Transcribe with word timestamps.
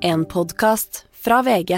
En 0.00 0.22
podkast 0.30 1.00
fra 1.10 1.40
VG. 1.42 1.72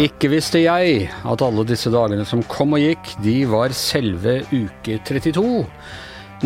Ikke 0.00 0.30
visste 0.32 0.62
jeg 0.62 1.04
at 1.12 1.44
alle 1.44 1.66
disse 1.68 1.92
dagene 1.92 2.24
som 2.24 2.40
kom 2.48 2.78
og 2.78 2.80
gikk, 2.80 3.12
de 3.26 3.36
var 3.50 3.76
selve 3.76 4.40
uke 4.54 4.98
32. 5.04 5.44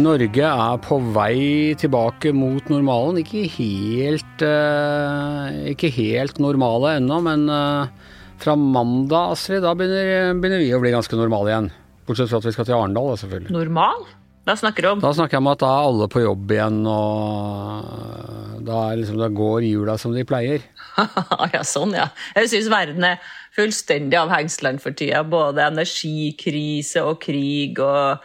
Norge 0.03 0.51
er 0.51 0.83
på 0.83 0.99
vei 1.15 1.75
tilbake 1.79 2.35
mot 2.35 2.67
normalen. 2.73 3.23
Ikke 3.23 3.47
helt, 3.55 4.43
eh, 4.43 5.75
ikke 5.77 5.95
helt 5.95 6.43
normale 6.43 6.99
ennå, 6.99 7.23
men 7.23 7.47
eh, 7.49 8.15
fra 8.39 8.59
mandag, 8.59 9.37
Astrid, 9.39 9.63
da 9.63 9.79
begynner, 9.79 10.35
begynner 10.39 10.67
vi 10.67 10.75
å 10.75 10.83
bli 10.83 10.99
ganske 10.99 11.19
normale 11.19 11.55
igjen. 11.55 11.77
Bortsett 12.09 12.31
fra 12.33 12.41
at 12.41 12.49
vi 12.49 12.55
skal 12.57 12.67
til 12.69 12.79
Arendal, 12.79 13.13
selvfølgelig. 13.21 13.53
Normal? 13.53 14.09
Da 14.49 14.55
snakker 14.57 14.85
du 14.85 14.89
om 14.95 15.01
Da 15.05 15.11
snakker 15.13 15.37
jeg 15.37 15.45
om 15.45 15.51
at 15.51 15.61
da 15.61 15.69
er 15.69 15.87
alle 15.91 16.07
på 16.09 16.23
jobb 16.25 16.53
igjen, 16.55 16.79
og 16.89 18.63
da, 18.65 18.79
liksom, 18.97 19.19
da 19.21 19.29
går 19.33 19.67
jula 19.69 19.99
som 20.01 20.17
de 20.17 20.25
pleier. 20.29 20.65
Ja, 21.55 21.61
sånn, 21.63 21.93
ja. 21.95 22.09
Jeg 22.35 22.51
syns 22.51 22.73
verden 22.73 23.05
er 23.07 23.21
fullstendig 23.55 24.19
av 24.19 24.33
hengslene 24.33 24.83
for 24.83 24.97
tida. 24.97 25.21
Både 25.29 25.69
energikrise 25.69 27.05
og 27.07 27.21
krig 27.23 27.79
og 27.83 28.25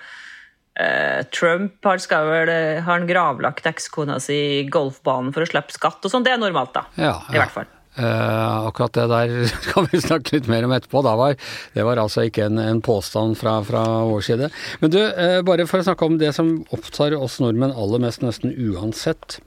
eh, 0.79 1.21
Trump 1.35 1.85
har, 1.85 2.02
skal 2.02 2.31
vel, 2.31 2.53
har 2.81 2.88
han 2.88 3.05
gravlagt 3.09 3.69
ekskona 3.69 4.17
si 4.23 4.39
i 4.63 4.65
golfbanen 4.73 5.35
for 5.35 5.45
å 5.45 5.49
slippe 5.52 5.75
skatt 5.75 6.02
og 6.02 6.13
sånn. 6.13 6.25
Det 6.25 6.33
er 6.33 6.41
normalt, 6.41 6.73
da. 6.73 6.88
Ja, 6.97 7.15
I 7.29 7.38
hvert 7.38 7.53
fall. 7.59 7.69
Eh, 7.93 8.65
akkurat 8.67 8.93
det 8.93 9.03
der 9.11 9.31
kan 9.70 9.88
vi 9.91 10.02
snakke 10.02 10.38
litt 10.38 10.47
mer 10.49 10.65
om 10.65 10.73
etterpå. 10.73 11.03
Var, 11.05 11.35
det 11.75 11.85
var 11.85 12.02
altså 12.02 12.25
ikke 12.25 12.47
en, 12.47 12.57
en 12.61 12.81
påstand 12.81 13.38
fra, 13.38 13.59
fra, 13.67 13.83
vår 14.09 14.23
side. 14.25 14.49
Men 14.81 14.93
du, 14.93 15.02
eh, 15.03 15.41
bare 15.45 15.67
for 15.69 15.81
å 15.81 15.88
snakke 15.88 16.07
om 16.09 16.17
det 16.21 16.33
som 16.33 16.55
opptar 16.73 17.13
oss 17.19 17.38
nordmenn 17.44 17.75
aller 17.75 18.02
mest, 18.02 18.25
nesten 18.25 18.55
uansett. 18.55 19.38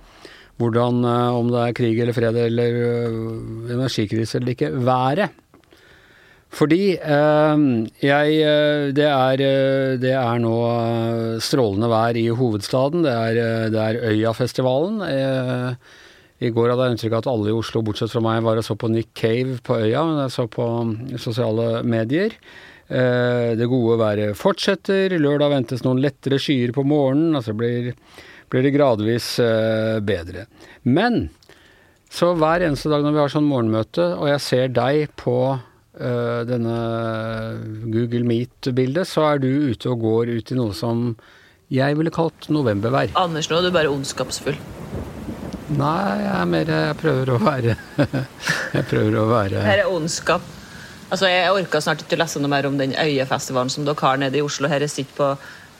Hvordan, 0.62 1.02
eh, 1.02 1.40
om 1.40 1.50
det 1.50 1.64
er 1.64 1.76
krig 1.80 1.98
eller 2.04 2.16
fred 2.16 2.38
eller 2.46 2.78
energikrise 3.74 4.38
eller 4.38 4.54
ikke. 4.54 4.70
Været. 4.86 5.42
Fordi 6.56 6.94
jeg 6.94 8.34
det 8.96 9.06
er, 9.10 9.40
det 10.00 10.12
er 10.14 10.38
nå 10.40 10.54
strålende 11.42 11.90
vær 11.90 12.16
i 12.16 12.28
hovedstaden. 12.30 13.02
Det 13.04 13.12
er, 13.12 13.40
det 13.74 13.82
er 13.82 13.98
Øyafestivalen. 14.14 15.02
Eh, 15.10 16.05
i 16.44 16.50
går 16.52 16.68
hadde 16.68 16.84
jeg 16.86 16.96
inntrykk 16.96 17.14
av 17.16 17.22
at 17.22 17.28
alle 17.32 17.48
i 17.48 17.56
Oslo, 17.56 17.80
bortsett 17.86 18.12
fra 18.12 18.20
meg, 18.24 18.42
var 18.44 18.58
og 18.60 18.64
så 18.66 18.76
på 18.76 18.90
Nick 18.92 19.14
Cave 19.16 19.56
på 19.64 19.78
Øya. 19.80 20.02
Men 20.04 20.18
jeg 20.26 20.34
så 20.34 20.44
på 20.52 20.66
sosiale 21.22 21.82
medier. 21.86 22.34
Eh, 22.88 23.54
Det 23.56 23.68
gode 23.72 23.96
været 23.98 24.36
fortsetter. 24.36 25.16
Lørdag 25.16 25.54
ventes 25.54 25.84
noen 25.86 26.02
lettere 26.04 26.38
skyer 26.38 26.74
på 26.76 26.84
morgenen. 26.84 27.34
Altså 27.38 27.56
blir, 27.56 27.94
blir 28.52 28.62
det 28.66 28.74
gradvis 28.76 29.38
eh, 29.40 29.96
bedre. 30.04 30.44
Men 30.84 31.30
så 32.12 32.34
hver 32.36 32.62
eneste 32.68 32.92
dag 32.92 33.02
når 33.02 33.16
vi 33.16 33.22
har 33.24 33.32
sånn 33.32 33.48
morgenmøte, 33.48 34.04
og 34.20 34.28
jeg 34.30 34.44
ser 34.44 34.68
deg 34.76 35.08
på 35.18 35.38
eh, 35.56 36.44
denne 36.46 36.76
Google 37.88 38.28
Meet-bildet, 38.28 39.08
så 39.08 39.32
er 39.32 39.42
du 39.42 39.48
ute 39.72 39.88
og 39.90 40.04
går 40.04 40.36
ut 40.36 40.52
i 40.52 40.60
noe 40.60 40.76
som 40.76 41.08
jeg 41.72 41.96
ville 41.98 42.12
kalt 42.14 42.46
novembervær. 42.52 43.16
Anders, 43.18 43.48
nå 43.50 43.58
er 43.58 43.66
du 43.66 43.74
bare 43.74 43.90
ondskapsfull. 43.90 44.60
Nei, 45.66 46.22
jeg 46.22 46.30
er 46.30 46.46
mer 46.46 46.68
Jeg 46.70 46.96
prøver 47.00 47.30
å 47.34 47.36
være 47.42 47.72
Jeg 48.76 48.84
prøver 48.86 49.16
å 49.18 49.24
være 49.32 49.62
Her 49.66 49.82
er 49.82 49.90
ondskap. 49.90 50.44
Altså, 51.10 51.26
Jeg 51.26 51.50
orka 51.50 51.80
snart 51.82 52.04
ikke 52.04 52.14
å 52.14 52.20
lese 52.22 52.42
noe 52.42 52.52
mer 52.52 52.68
om 52.68 52.76
den 52.78 52.94
Øyefestivalen 52.94 53.72
som 53.72 53.86
dere 53.86 53.98
har 54.06 54.20
nede 54.22 54.38
i 54.38 54.44
Oslo. 54.46 54.70
Her 54.70 54.84
jeg 54.86 54.94
sitter 54.94 55.16
på 55.18 55.32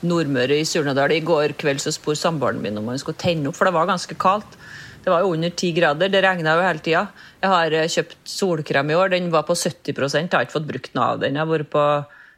Nordmøre 0.07 0.59
i 0.59 0.65
Surnadal. 0.67 1.15
I 1.15 1.23
går 1.25 1.55
kveld 1.59 1.79
så 1.83 1.93
spurte 1.95 2.19
samboeren 2.19 2.59
min 2.63 2.77
om 2.79 2.91
han 2.91 2.99
skulle 3.01 3.19
tenne 3.19 3.49
opp, 3.49 3.57
for 3.57 3.67
det 3.67 3.73
var 3.75 3.87
ganske 3.89 4.17
kaldt. 4.19 4.59
Det 5.03 5.13
var 5.13 5.23
jo 5.23 5.31
under 5.37 5.55
ti 5.55 5.71
grader. 5.71 6.11
Det 6.11 6.21
regna 6.23 6.57
jo 6.59 6.65
hele 6.67 6.83
tida. 6.83 7.05
Jeg 7.39 7.53
har 7.53 7.75
eh, 7.79 7.87
kjøpt 7.91 8.17
solkrem 8.27 8.91
i 8.91 8.99
år. 8.99 9.13
Den 9.15 9.31
var 9.31 9.47
på 9.47 9.55
70 9.55 9.95
Jeg 9.95 10.27
har 10.33 10.43
ikke 10.43 10.57
fått 10.57 10.67
brukt 10.67 10.93
noe 10.99 11.13
av 11.13 11.23
den. 11.23 11.39
Jeg 11.39 11.45
har 11.45 11.51
vært 11.53 11.71
på 11.71 11.87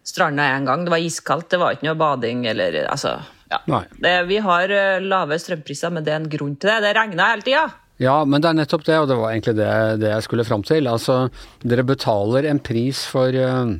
stranda 0.05 0.45
en 0.53 0.69
gang. 0.69 0.85
Det 0.85 0.93
var 0.93 1.01
iskaldt. 1.01 1.49
Det 1.49 1.61
var 1.61 1.73
ikke 1.73 1.89
noe 1.89 1.97
bading 1.97 2.45
eller 2.53 2.83
altså 2.85 3.17
ja. 3.49 3.81
Det, 3.97 4.15
vi 4.29 4.39
har 4.45 4.71
eh, 4.73 5.01
lave 5.01 5.37
strømpriser, 5.41 5.93
men 5.93 6.05
det 6.05 6.13
er 6.13 6.21
en 6.21 6.31
grunn 6.31 6.55
til 6.59 6.69
det. 6.69 6.81
Det 6.85 6.95
regner 6.97 7.31
hele 7.33 7.45
tida. 7.45 7.65
Ja, 7.99 8.21
men 8.23 8.39
det 8.41 8.51
er 8.51 8.59
nettopp 8.61 8.85
det, 8.87 8.97
og 9.01 9.09
det 9.09 9.17
var 9.19 9.33
egentlig 9.33 9.57
det, 9.57 9.71
det 10.03 10.11
jeg 10.13 10.25
skulle 10.25 10.47
fram 10.47 10.63
til. 10.67 10.87
Altså, 10.87 11.25
dere 11.65 11.83
betaler 11.87 12.47
en 12.47 12.61
pris 12.63 13.01
for, 13.09 13.35
eh, 13.35 13.73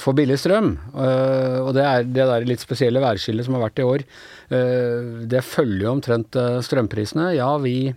for 0.00 0.18
billig 0.18 0.40
strøm. 0.42 0.74
eh, 0.92 1.60
og 1.62 1.72
det 1.78 1.86
er 1.86 2.04
det 2.08 2.26
der 2.32 2.48
litt 2.50 2.64
spesielle 2.64 3.04
værskillet 3.04 3.46
som 3.46 3.56
har 3.56 3.68
vært 3.68 3.80
i 3.84 3.88
år. 3.88 4.04
det 5.28 5.42
følger 5.44 5.82
jo 5.84 5.90
omtrent 5.92 6.36
strømprisene. 6.64 7.34
Ja, 7.36 7.50
vi, 7.60 7.92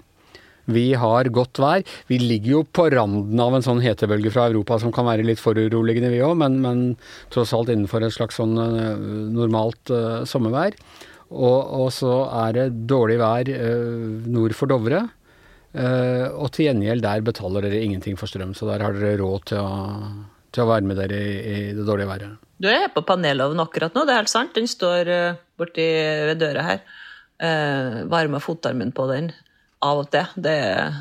vi 0.76 0.92
har 0.98 1.30
godt 1.34 1.60
vær. 1.62 1.86
Vi 2.10 2.20
ligger 2.22 2.56
jo 2.58 2.64
på 2.66 2.88
randen 2.94 3.40
av 3.42 3.56
en 3.56 3.66
sånn 3.66 3.82
hetebølge 3.84 4.34
fra 4.34 4.48
Europa 4.50 4.80
som 4.82 4.94
kan 4.96 5.08
være 5.08 5.26
litt 5.28 5.42
foruroligende, 5.42 6.12
vi 6.14 6.24
òg, 6.26 6.36
men, 6.42 6.60
men 6.64 6.84
tross 7.34 7.54
alt 7.58 7.72
innenfor 7.74 8.06
et 8.06 8.16
slags 8.16 8.40
sånn 8.40 8.58
eh, 8.60 9.08
normalt 9.36 9.94
uh, 9.94 10.22
sommervær. 10.28 10.78
Og, 11.32 11.60
og 11.82 11.90
så 11.96 12.16
er 12.44 12.58
det 12.58 12.68
dårlig 12.92 13.18
vær 13.22 13.52
uh, 13.52 14.28
nord 14.32 14.56
for 14.58 14.72
Dovre. 14.72 15.06
Uh, 15.72 16.28
og 16.36 16.52
til 16.52 16.68
gjengjeld 16.68 17.06
der 17.06 17.24
betaler 17.24 17.68
dere 17.68 17.84
ingenting 17.86 18.18
for 18.20 18.28
strøm, 18.28 18.56
så 18.58 18.68
der 18.68 18.84
har 18.84 18.98
dere 18.98 19.22
råd 19.22 19.46
til 19.54 19.62
å, 19.64 19.76
til 20.52 20.66
å 20.66 20.72
være 20.74 20.90
med 20.90 21.00
dere 21.00 21.22
i, 21.22 21.38
i 21.38 21.62
det 21.78 21.86
dårlige 21.88 22.12
været. 22.12 22.42
Du 22.62 22.68
er 22.70 22.92
på 22.94 23.06
panelovnen 23.08 23.64
akkurat 23.64 23.96
nå, 23.96 24.04
det 24.06 24.14
er 24.14 24.22
helt 24.22 24.34
sant. 24.34 24.52
Den 24.58 24.68
står 24.70 25.08
borti 25.58 25.88
ved 26.28 26.44
døra 26.44 26.66
her. 26.68 26.84
Varmer 28.12 28.44
fotarmen 28.44 28.92
på 28.94 29.08
den 29.10 29.32
av 29.86 30.04
og 30.04 30.10
til. 30.14 30.34
Det 30.48 30.56
er, 30.66 30.98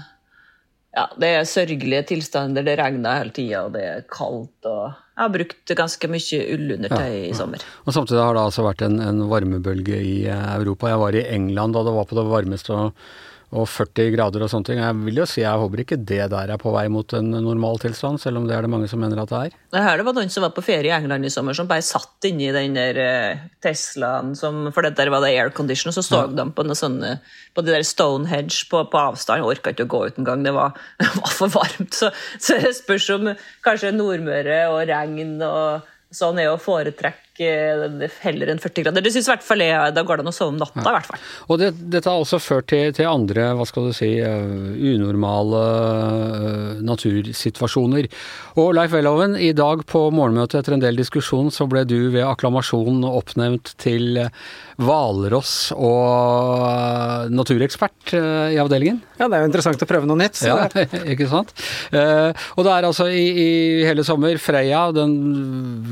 ja, 0.96 1.06
det 1.20 1.30
er 1.36 1.48
sørgelige 1.48 2.04
tilstander. 2.12 2.66
Det 2.66 2.76
regner 2.80 3.22
hele 3.22 3.34
tida, 3.36 3.64
og 3.66 3.74
det 3.76 3.86
er 3.86 4.04
kaldt. 4.12 4.68
og 4.68 4.84
Jeg 4.90 5.22
har 5.22 5.34
brukt 5.36 5.74
ganske 5.82 6.12
mye 6.12 6.44
ullundertøy 6.56 7.16
i 7.30 7.34
sommer. 7.36 7.64
Og 7.86 7.96
samtidig 7.96 8.22
har 8.22 8.36
det 8.36 8.46
altså 8.48 8.66
vært 8.66 8.86
en, 8.86 9.00
en 9.04 9.26
varmebølge 9.30 10.00
i 10.00 10.14
eh, 10.28 10.46
Europa. 10.58 10.92
Jeg 10.92 11.04
var 11.04 11.18
i 11.18 11.26
England 11.36 11.76
da 11.76 11.84
det 11.86 11.98
var 11.98 12.08
på 12.10 12.18
det 12.18 12.30
varmeste 12.30 12.76
og, 12.76 13.10
og 13.50 13.66
40 13.66 14.12
grader 14.14 14.44
og 14.44 14.50
sånne 14.52 14.68
ting. 14.68 14.78
Jeg 14.78 14.96
vil 15.02 15.16
jo 15.18 15.26
si 15.26 15.42
jeg 15.42 15.62
håper 15.62 15.82
ikke 15.82 15.98
det 16.06 16.22
der 16.30 16.52
er 16.54 16.60
på 16.60 16.70
vei 16.74 16.84
mot 16.92 17.14
en 17.18 17.32
normal 17.34 17.80
tilstand, 17.82 18.20
selv 18.22 18.38
om 18.38 18.46
det 18.46 18.54
er 18.54 18.66
det 18.66 18.70
mange 18.70 18.86
som 18.90 19.02
mener 19.02 19.18
at 19.18 19.32
det 19.32 19.40
er. 19.40 19.56
Jeg 19.74 19.86
hørte 19.86 20.00
det 20.00 20.06
var 20.06 20.16
noen 20.20 20.32
som 20.32 20.46
var 20.46 20.54
på 20.54 20.64
ferie 20.64 20.92
i 20.92 20.94
England 20.94 21.26
i 21.26 21.32
sommer, 21.34 21.56
som 21.58 21.68
bare 21.70 21.84
satt 21.86 22.28
inni 22.30 22.52
den 22.54 22.78
der 22.78 23.00
eh, 23.02 23.42
Teslaen, 23.64 24.36
som, 24.38 24.68
for 24.74 24.86
det 24.86 24.94
der 25.00 25.10
var 25.10 25.24
det 25.24 25.32
aircondition, 25.34 25.90
og 25.90 25.98
så 25.98 26.06
så 26.06 26.22
de 26.30 26.46
på 26.54 26.66
noe 26.66 26.78
sånn, 26.78 27.00
eh, 27.06 27.40
på 27.56 27.66
de 27.66 27.74
der 27.74 27.86
Stonehenge 27.86 28.70
på, 28.70 28.84
på 28.92 29.02
avstand. 29.02 29.46
Orka 29.46 29.74
ikke 29.74 29.88
å 29.88 29.94
gå 29.96 30.04
ut 30.06 30.20
engang, 30.22 30.46
det 30.46 30.54
var, 30.54 30.78
det 31.02 31.10
var 31.16 31.34
for 31.34 31.50
varmt. 31.58 31.90
Så, 31.96 32.12
så 32.38 32.60
det 32.62 32.76
spørs 32.78 33.10
om 33.16 33.32
kanskje 33.66 33.96
Nordmøre 33.96 34.62
og 34.70 34.84
regn 34.90 35.40
og 35.42 35.90
sånn 36.14 36.40
er 36.42 36.50
å 36.50 36.58
foretrekke 36.60 37.29
heller 37.40 38.50
enn 38.52 38.60
40 38.60 38.84
grader. 38.84 39.04
Det 39.04 39.12
syns 39.14 39.28
i 39.28 39.32
hvert 39.32 39.44
fall 39.46 39.62
jeg. 39.64 39.94
Da 39.96 40.04
går 40.06 40.20
det 40.20 40.24
an 40.26 40.32
å 40.32 40.34
sove 40.34 40.54
om 40.54 40.60
natta, 40.60 40.82
i 40.82 40.94
hvert 40.96 41.08
fall. 41.08 41.24
Og 41.48 41.60
det, 41.62 41.70
dette 41.92 42.10
har 42.10 42.22
også 42.22 42.40
ført 42.42 42.68
til, 42.72 42.92
til 42.96 43.08
andre, 43.10 43.50
hva 43.58 43.66
skal 43.68 43.88
du 43.88 43.96
si, 43.96 44.10
eh, 44.20 44.74
unormale 44.94 45.62
eh, 45.66 46.80
natursituasjoner. 46.86 48.10
Og 48.60 48.72
Leif 48.76 48.94
Welhaven, 48.96 49.36
i 49.40 49.52
dag 49.56 49.84
på 49.88 50.06
morgenmøtet 50.14 50.60
etter 50.60 50.76
en 50.76 50.84
del 50.84 51.00
diskusjon, 51.00 51.50
så 51.54 51.68
ble 51.70 51.86
du 51.88 51.98
ved 52.14 52.26
akklamasjon 52.26 53.04
oppnevnt 53.08 53.74
til 53.80 54.20
eh, 54.26 54.34
hvalross 54.80 55.70
og 55.76 57.30
naturekspert 57.34 58.14
i 58.16 58.56
avdelingen. 58.60 59.02
Ja, 59.20 59.28
det 59.28 59.36
er 59.36 59.44
jo 59.44 59.50
interessant 59.50 59.82
å 59.84 59.88
prøve 59.88 60.08
noe 60.08 60.20
nytt. 60.20 60.38
Så 60.40 60.48
Ja, 60.48 60.68
ikke 61.12 61.28
sant? 61.30 61.52
Eh, 61.92 62.30
og 62.56 62.64
det 62.66 62.72
er 62.72 62.88
altså 62.88 63.10
i, 63.12 63.26
i 63.28 63.50
hele 63.84 64.04
sommer 64.06 64.40
Freya, 64.40 64.86
den 64.96 65.18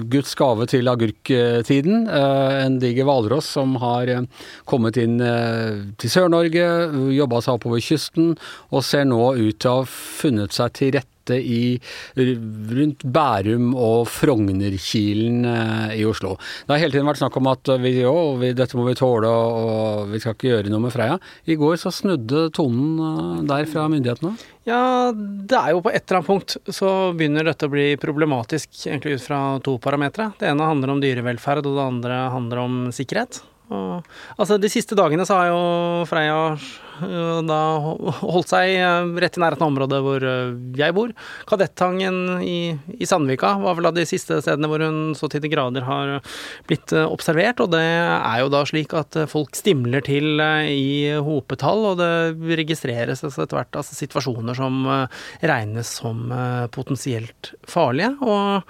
Guds 0.08 0.32
gave 0.38 0.68
til 0.70 0.88
agurktiden. 0.88 1.37
Eh, 1.38 2.64
en 2.64 2.78
diger 2.82 3.06
hvalross 3.08 3.50
som 3.58 3.76
har 3.82 4.10
eh, 4.12 4.24
kommet 4.68 4.98
inn 5.00 5.18
eh, 5.24 5.84
til 6.00 6.12
Sør-Norge, 6.12 6.66
jobba 7.14 7.42
seg 7.44 7.58
oppover 7.58 7.82
kysten, 7.84 8.34
og 8.72 8.84
ser 8.86 9.06
nå 9.08 9.34
ut 9.38 9.60
til 9.60 9.70
å 9.70 9.78
ha 9.82 9.86
funnet 9.88 10.56
seg 10.56 10.74
til 10.78 10.96
rette 10.98 11.17
i, 11.36 11.78
rundt 12.16 13.04
Bærum 13.04 13.72
og 13.76 14.08
Frognerkilen 14.10 15.44
eh, 15.48 15.96
i 16.00 16.06
Oslo. 16.08 16.36
Det 16.64 16.74
har 16.74 16.82
hele 16.84 16.94
tiden 16.96 17.08
vært 17.08 17.20
snakk 17.22 17.38
om 17.40 17.50
at 17.52 17.72
vi, 17.82 17.94
å, 18.08 18.16
vi, 18.40 18.54
dette 18.56 18.78
må 18.78 18.86
vi 18.88 18.96
tåle, 18.98 19.28
og 19.28 20.12
vi 20.12 20.22
skal 20.22 20.36
ikke 20.36 20.52
gjøre 20.52 20.72
noe 20.72 20.86
med 20.86 20.94
Freia. 20.94 21.18
I 21.48 21.58
går 21.58 21.76
så 21.80 21.92
snudde 21.94 22.48
tonen 22.56 23.02
eh, 23.02 23.44
der 23.50 23.68
fra 23.70 23.88
myndighetene. 23.92 24.34
Ja, 24.68 25.10
det 25.12 25.56
er 25.56 25.72
jo 25.72 25.84
på 25.84 25.92
et 25.92 26.02
eller 26.02 26.20
annet 26.20 26.28
punkt 26.28 26.56
så 26.76 26.90
begynner 27.16 27.46
dette 27.48 27.68
å 27.68 27.72
bli 27.72 27.90
problematisk, 28.00 28.72
egentlig 28.84 29.16
ut 29.16 29.28
fra 29.28 29.42
to 29.64 29.78
parametere. 29.82 30.32
Det 30.40 30.50
ene 30.50 30.68
handler 30.68 30.92
om 30.92 31.00
dyrevelferd, 31.04 31.68
og 31.68 31.78
det 31.78 31.86
andre 31.86 32.18
handler 32.34 32.64
om 32.66 32.82
sikkerhet. 32.94 33.40
Altså, 33.68 34.56
de 34.60 34.70
siste 34.72 34.96
dagene 34.96 35.26
så 35.28 35.36
har 35.36 35.48
jo 35.50 35.62
Freya 36.08 36.36
øh, 37.04 37.40
da 37.44 37.58
holdt 38.22 38.48
seg 38.48 38.78
øh, 38.80 39.10
rett 39.20 39.36
i 39.36 39.42
nærheten 39.42 39.64
av 39.64 39.72
området 39.72 40.00
hvor 40.04 40.24
øh, 40.24 40.54
jeg 40.78 40.96
bor. 40.96 41.12
Kadettangen 41.50 42.40
i, 42.44 42.72
i 42.96 43.08
Sandvika 43.08 43.54
var 43.60 43.76
vel 43.78 43.90
av 43.90 43.98
de 43.98 44.06
siste 44.08 44.40
stedene 44.44 44.70
hvor 44.70 44.84
hun 44.86 45.12
så 45.18 45.28
til 45.28 45.44
de 45.44 45.52
grader 45.52 45.84
har 45.84 46.14
blitt 46.70 46.94
observert. 47.02 47.60
Og 47.64 47.72
det 47.76 47.84
er 47.84 48.42
jo 48.42 48.52
da 48.54 48.64
slik 48.68 48.96
at 48.96 49.20
folk 49.30 49.58
stimler 49.58 50.04
til 50.06 50.40
i 50.40 51.18
hopetall, 51.24 51.90
og 51.92 52.00
det 52.00 52.58
registreres 52.62 53.24
altså 53.26 53.44
etter 53.44 53.60
hvert 53.60 53.82
altså, 53.82 53.98
situasjoner 53.98 54.56
som 54.56 54.84
regnes 55.44 55.92
som 56.00 56.28
potensielt 56.72 57.52
farlige. 57.68 58.14
og 58.24 58.64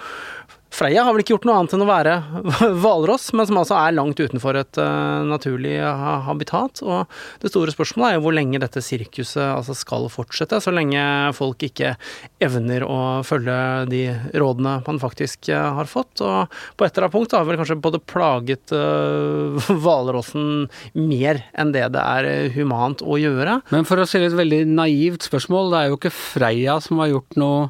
Freia 0.79 1.03
har 1.03 1.15
vel 1.15 1.25
ikke 1.25 1.33
gjort 1.35 1.47
noe 1.49 1.57
annet 1.59 1.73
enn 1.75 1.83
å 1.83 1.89
være 1.89 2.13
hvalross, 2.83 3.33
men 3.35 3.49
som 3.49 3.59
altså 3.59 3.75
er 3.81 3.97
langt 3.97 4.21
utenfor 4.21 4.61
et 4.61 4.79
uh, 4.79 5.25
naturlig 5.27 5.75
ha 5.83 6.19
habitat. 6.29 6.83
Og 6.87 7.09
det 7.43 7.51
store 7.51 7.75
spørsmålet 7.75 8.13
er 8.13 8.19
jo 8.19 8.23
hvor 8.29 8.37
lenge 8.37 8.61
dette 8.63 8.83
sirkuset 8.85 9.43
altså 9.43 9.75
skal 9.75 10.07
fortsette, 10.13 10.61
så 10.63 10.75
lenge 10.75 11.03
folk 11.35 11.65
ikke 11.67 11.97
evner 12.45 12.87
å 12.87 12.99
følge 13.27 13.57
de 13.91 14.05
rådene 14.39 14.77
man 14.87 15.03
faktisk 15.03 15.51
uh, 15.51 15.75
har 15.81 15.91
fått. 15.91 16.23
Og 16.23 16.55
på 16.79 16.87
et 16.87 16.93
eller 16.93 17.09
annet 17.09 17.17
punkt 17.17 17.35
har 17.35 17.49
vel 17.49 17.59
kanskje 17.59 17.81
både 17.83 18.03
plaget 18.15 18.75
hvalrossen 19.83 20.69
uh, 20.69 20.85
mer 20.95 21.43
enn 21.59 21.75
det 21.75 21.89
det 21.97 22.05
er 22.05 22.53
humant 22.55 23.03
å 23.03 23.19
gjøre. 23.19 23.59
Men 23.75 23.89
for 23.89 23.99
å 23.99 24.07
stille 24.07 24.31
et 24.31 24.39
veldig 24.39 24.63
naivt 24.71 25.27
spørsmål, 25.27 25.73
det 25.75 25.83
er 25.83 25.91
jo 25.91 25.99
ikke 25.99 26.15
Freia 26.19 26.79
som 26.85 27.03
har 27.03 27.11
gjort 27.17 27.39
noe 27.41 27.67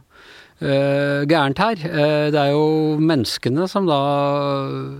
uh, 0.62 1.22
gærent 1.28 1.62
her. 1.62 1.84
Uh, 1.84 2.26
det 2.34 2.40
er 2.42 2.52
jo 2.54 2.98
menneskene 3.00 3.68
som 3.70 3.88
da 3.88 4.00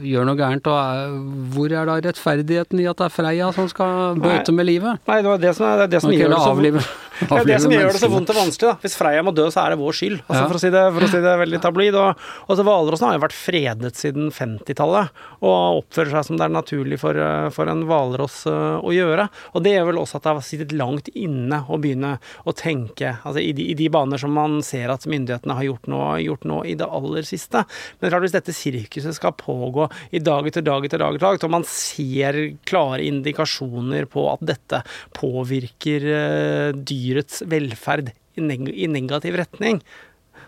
gjør 0.04 0.28
noe 0.28 0.38
gærent. 0.38 0.70
Og 0.70 0.78
er, 0.78 1.18
hvor 1.54 1.74
er 1.74 1.90
da 1.90 1.98
rettferdigheten 2.08 2.82
i 2.82 2.88
at 2.90 3.00
det 3.00 3.08
er 3.08 3.14
Freia 3.14 3.52
som 3.56 3.68
skal 3.70 4.18
bøte 4.22 4.54
med 4.54 4.68
livet? 4.70 5.04
Nei, 5.08 5.20
det 5.22 5.32
var 5.32 5.44
det 5.44 5.54
som, 5.58 5.68
det 5.78 5.88
er 5.88 5.94
det 5.96 6.02
som 6.04 6.14
gjør 6.14 6.34
det 6.36 6.42
så 6.46 6.98
det 7.20 7.38
er 7.40 7.48
det 7.48 7.58
som 7.64 7.74
gjør 7.74 7.90
det 7.92 8.02
så 8.02 8.10
vondt 8.12 8.32
og 8.32 8.38
vanskelig. 8.38 8.70
da. 8.72 8.76
Hvis 8.84 8.96
Freia 8.98 9.24
må 9.26 9.34
dø, 9.36 9.46
så 9.52 9.64
er 9.64 9.74
det 9.74 9.80
vår 9.80 9.96
skyld. 9.98 10.18
Altså, 10.26 10.42
for, 10.44 10.58
å 10.58 10.62
si 10.62 10.70
det, 10.74 10.84
for 10.94 11.06
å 11.06 11.10
si 11.10 11.22
det 11.24 11.34
veldig 11.42 11.60
tabloid. 11.64 11.98
Og, 11.98 12.26
og 12.46 12.58
så 12.58 12.66
Hvalrossen 12.68 13.08
har 13.08 13.18
jo 13.18 13.24
vært 13.24 13.36
fredet 13.36 13.92
siden 13.98 14.30
50-tallet, 14.34 15.14
og 15.42 15.82
oppfører 15.82 16.14
seg 16.16 16.28
som 16.28 16.40
det 16.40 16.46
er 16.48 16.54
naturlig 16.54 17.00
for, 17.02 17.18
eh, 17.18 17.48
for 17.54 17.70
en 17.70 17.84
hvalross 17.88 18.40
eh, 18.50 18.78
å 18.78 18.94
gjøre. 18.94 19.28
Og 19.54 19.64
det 19.64 19.74
gjør 19.74 19.90
vel 19.90 20.02
også 20.02 20.18
at 20.18 20.26
det 20.26 20.34
har 20.34 20.46
sittet 20.46 20.76
langt 20.76 21.10
inne 21.14 21.62
å 21.68 21.80
begynne 21.80 22.16
å 22.48 22.54
tenke 22.56 23.16
altså, 23.22 23.42
i, 23.42 23.52
de, 23.56 23.70
i 23.72 23.76
de 23.78 23.88
baner 23.92 24.20
som 24.20 24.34
man 24.34 24.60
ser 24.66 24.92
at 24.92 25.06
myndighetene 25.08 25.56
har 25.58 25.68
gjort 25.68 25.90
nå, 25.90 26.02
gjort 26.24 26.46
nå 26.48 26.62
i 26.68 26.76
det 26.78 26.88
aller 26.98 27.26
siste. 27.26 27.64
Men 27.98 28.12
klart, 28.12 28.26
hvis 28.26 28.36
dette 28.36 28.56
sirkuset 28.56 29.16
skal 29.16 29.34
pågå 29.38 29.88
i 30.14 30.22
dag 30.22 30.48
etter 30.48 30.64
dag 30.66 30.86
etter 30.86 31.02
dag, 31.02 31.16
etter 31.16 31.26
dag 31.26 31.46
og 31.48 31.54
man 31.54 31.66
ser 31.68 32.38
klare 32.68 33.04
indikasjoner 33.06 34.08
på 34.10 34.24
at 34.32 34.42
dette 34.46 34.82
påvirker 35.16 36.06
eh, 36.12 36.70
dyrets 37.08 37.42
velferd 37.48 38.12
i, 38.12 38.44
neg 38.44 38.68
i 38.70 38.86
negativ 38.90 39.38
retning, 39.40 39.80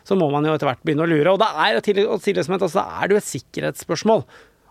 så 0.07 0.17
må 0.19 0.31
man 0.33 0.47
jo 0.47 0.55
etter 0.55 0.69
hvert 0.69 0.85
begynne 0.87 1.05
å 1.05 1.11
lure. 1.11 1.33
Og 1.33 1.41
det 1.41 1.49
er, 1.51 1.81
altså, 1.81 2.85
er 2.85 3.11
det 3.11 3.17
jo 3.17 3.21
et 3.21 3.31
sikkerhetsspørsmål. 3.31 4.25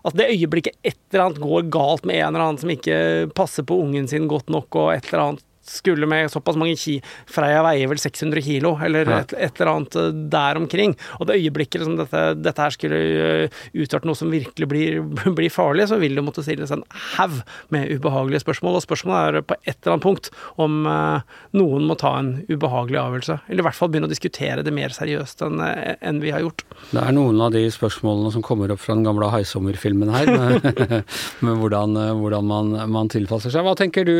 At 0.08 0.16
det 0.16 0.30
øyeblikket 0.32 0.78
et 0.86 0.98
eller 1.12 1.26
annet 1.26 1.42
går 1.42 1.68
galt 1.72 2.06
med 2.08 2.16
en 2.16 2.30
eller 2.30 2.46
annen 2.46 2.60
som 2.62 2.72
ikke 2.72 2.96
passer 3.36 3.66
på 3.68 3.76
ungen 3.82 4.08
sin 4.08 4.30
godt 4.30 4.48
nok, 4.52 4.72
og 4.80 4.94
et 4.94 5.10
eller 5.10 5.26
annet 5.26 5.46
skulle 5.70 6.08
med 6.10 6.30
såpass 6.32 6.58
mange 6.58 6.76
ki 6.78 6.96
Freia 7.30 7.62
veier 7.64 7.90
vel 7.90 8.00
600 8.00 8.42
kilo, 8.44 8.74
eller 8.82 9.08
et, 9.14 9.34
et 9.38 9.60
eller 9.60 9.72
annet 9.72 9.96
eh, 10.00 10.10
der 10.32 10.60
omkring. 10.60 10.94
Og 11.18 11.28
det 11.28 11.38
øyeblikket 11.38 11.82
liksom 11.82 11.98
dette, 12.00 12.22
dette 12.40 12.64
her 12.64 12.74
skulle 12.74 13.00
eh, 13.00 13.60
utarte 13.78 14.08
noe 14.08 14.18
som 14.18 14.32
virkelig 14.32 14.68
blir, 14.70 15.00
blir 15.38 15.52
farlig, 15.52 15.88
så 15.90 16.00
vil 16.00 16.16
det 16.18 16.24
måtte 16.26 16.44
stilles 16.46 16.72
en 16.74 16.84
haug 17.16 17.40
med 17.74 17.90
ubehagelige 17.94 18.44
spørsmål. 18.44 18.80
Og 18.80 18.86
spørsmålet 18.86 19.40
er 19.40 19.46
på 19.46 19.58
et 19.60 19.76
eller 19.76 19.96
annet 19.96 20.06
punkt 20.06 20.30
om 20.60 20.80
eh, 20.90 21.36
noen 21.60 21.86
må 21.88 21.98
ta 22.00 22.16
en 22.20 22.32
ubehagelig 22.50 23.00
avgjørelse. 23.02 23.38
Eller 23.48 23.64
i 23.64 23.68
hvert 23.68 23.78
fall 23.78 23.92
begynne 23.92 24.10
å 24.10 24.14
diskutere 24.14 24.66
det 24.66 24.74
mer 24.74 24.94
seriøst 24.94 25.46
enn 25.46 25.60
en 25.60 26.20
vi 26.22 26.32
har 26.34 26.42
gjort. 26.44 26.64
Det 26.90 27.02
er 27.02 27.14
noen 27.14 27.38
av 27.44 27.54
de 27.54 27.62
spørsmålene 27.72 28.32
som 28.34 28.44
kommer 28.44 28.72
opp 28.72 28.82
fra 28.82 28.96
den 28.96 29.06
gamle 29.06 29.30
Haisommer-filmen 29.32 30.10
her, 30.12 30.30
med, 30.36 31.14
med 31.44 31.62
hvordan, 31.62 31.96
hvordan 32.20 32.50
man, 32.50 32.74
man 32.90 33.10
tilpasser 33.12 33.52
seg. 33.52 33.64
Hva 33.66 33.76
tenker 33.78 34.08
du, 34.08 34.16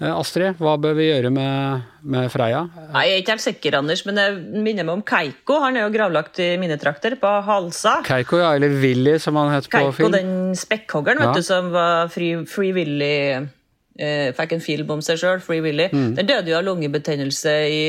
Astrid? 0.00 0.56
Hva 0.58 0.74
bør 0.82 0.96
vi 0.98 1.04
gjøre 1.06 1.30
med, 1.30 1.84
med 2.02 2.30
Freia? 2.32 2.64
Nei, 2.92 3.04
Jeg 3.06 3.14
er 3.14 3.22
ikke 3.22 3.34
helt 3.36 3.44
sikker, 3.44 3.76
Anders, 3.78 4.02
men 4.08 4.18
jeg 4.18 4.36
minner 4.64 4.86
meg 4.88 4.96
om 4.98 5.04
Keiko. 5.06 5.60
Han 5.62 5.78
er 5.78 5.84
jo 5.86 5.92
gravlagt 5.94 6.40
i 6.42 6.48
mine 6.60 6.76
trakter, 6.82 7.14
på 7.20 7.30
Halsa. 7.46 8.00
Keiko, 8.06 8.40
ja, 8.42 8.50
eller 8.58 8.74
Willy 8.82 9.14
som 9.22 9.38
han 9.38 9.52
het 9.54 9.68
på 9.70 9.78
Keiko, 9.78 9.92
film. 10.00 10.12
den 10.16 10.34
spekkhoggeren, 10.58 11.22
Ja. 11.22 11.30
vet 11.30 11.38
du, 11.38 11.46
som 11.46 11.70
var 11.74 12.08
Free, 12.10 12.42
free 12.50 12.72
Willy 12.74 13.14
eh, 13.98 14.32
Fikk 14.34 14.52
en 14.56 14.60
film 14.64 14.90
om 14.90 15.00
seg 15.04 15.20
sjøl, 15.22 15.40
Free 15.40 15.62
Willy. 15.62 15.88
Mm. 15.92 16.14
Den 16.18 16.26
døde 16.26 16.50
jo 16.50 16.58
av 16.58 16.64
lungebetennelse 16.66 17.54
i 17.70 17.84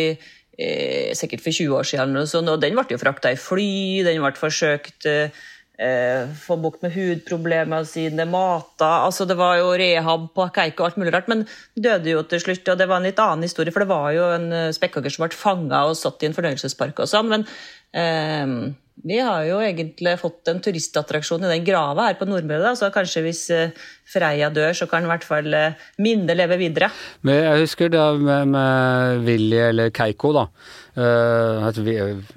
eh, 0.58 1.10
sikkert 1.18 1.42
for 1.42 1.52
20 1.52 1.74
år 1.80 1.84
siden, 1.90 2.16
og, 2.22 2.30
sånn, 2.30 2.48
og 2.54 2.62
den 2.62 2.78
ble 2.78 2.86
jo 2.94 3.02
frakta 3.02 3.34
i 3.34 3.40
fly, 3.40 4.04
den 4.06 4.22
ble 4.22 4.32
forsøkt 4.38 5.10
eh, 5.10 5.34
eh, 5.78 6.30
få 6.46 6.58
bukt 6.62 6.84
med 6.86 6.94
hudproblemer 6.96 7.84
sine, 7.90 8.26
mata 8.30 8.92
altså 9.06 9.26
Det 9.26 9.38
var 9.40 9.58
jo 9.60 9.74
rehab 9.80 10.30
på 10.36 10.48
Keiko 10.56 10.84
og 10.84 10.90
alt 10.90 11.02
mulig 11.02 11.14
rart, 11.16 11.30
men 11.32 11.46
døde 11.76 12.16
jo 12.16 12.24
til 12.24 12.44
slutt. 12.44 12.72
Og 12.72 12.80
det 12.80 12.90
var 12.92 13.02
en 13.02 13.10
litt 13.10 13.22
annen 13.22 13.48
historie, 13.48 13.74
for 13.76 13.84
det 13.84 13.92
var 13.92 14.10
jo 14.16 14.32
en 14.38 14.50
eh, 14.54 14.72
spekkhogger 14.76 15.14
som 15.14 15.26
ble 15.26 15.36
fanga 15.36 15.86
og 15.90 16.00
satt 16.00 16.24
i 16.24 16.32
en 16.32 16.38
fornøyelsespark 16.38 17.04
og 17.04 17.12
sånn. 17.12 17.32
men 17.32 17.48
eh, 17.96 18.74
vi 19.04 19.20
har 19.20 19.44
jo 19.46 19.60
egentlig 19.60 20.16
fått 20.22 20.48
en 20.50 20.62
turistattraksjon 20.64 21.44
i 21.44 21.52
den 21.52 21.66
grava 21.68 22.08
her 22.08 22.16
på 22.18 22.28
Nordmøre, 22.30 22.72
så 22.80 22.88
kanskje 22.94 23.26
hvis 23.26 23.44
eh, 23.54 23.88
Freia 24.06 24.52
dør, 24.54 24.74
så 24.78 24.86
kan 24.90 25.06
i 25.06 25.10
hvert 25.10 25.26
fall 25.26 25.54
eh, 25.58 25.86
minnet 25.98 26.38
leve 26.38 26.60
videre. 26.62 26.92
Men 27.26 27.40
jeg 27.42 27.66
husker 27.66 27.90
det 27.90 28.04
med, 28.22 28.52
med 28.54 29.24
Willy, 29.26 29.62
eller 29.72 29.94
Keiko, 29.96 30.34
da. 30.36 30.50
Uh, 30.96 31.60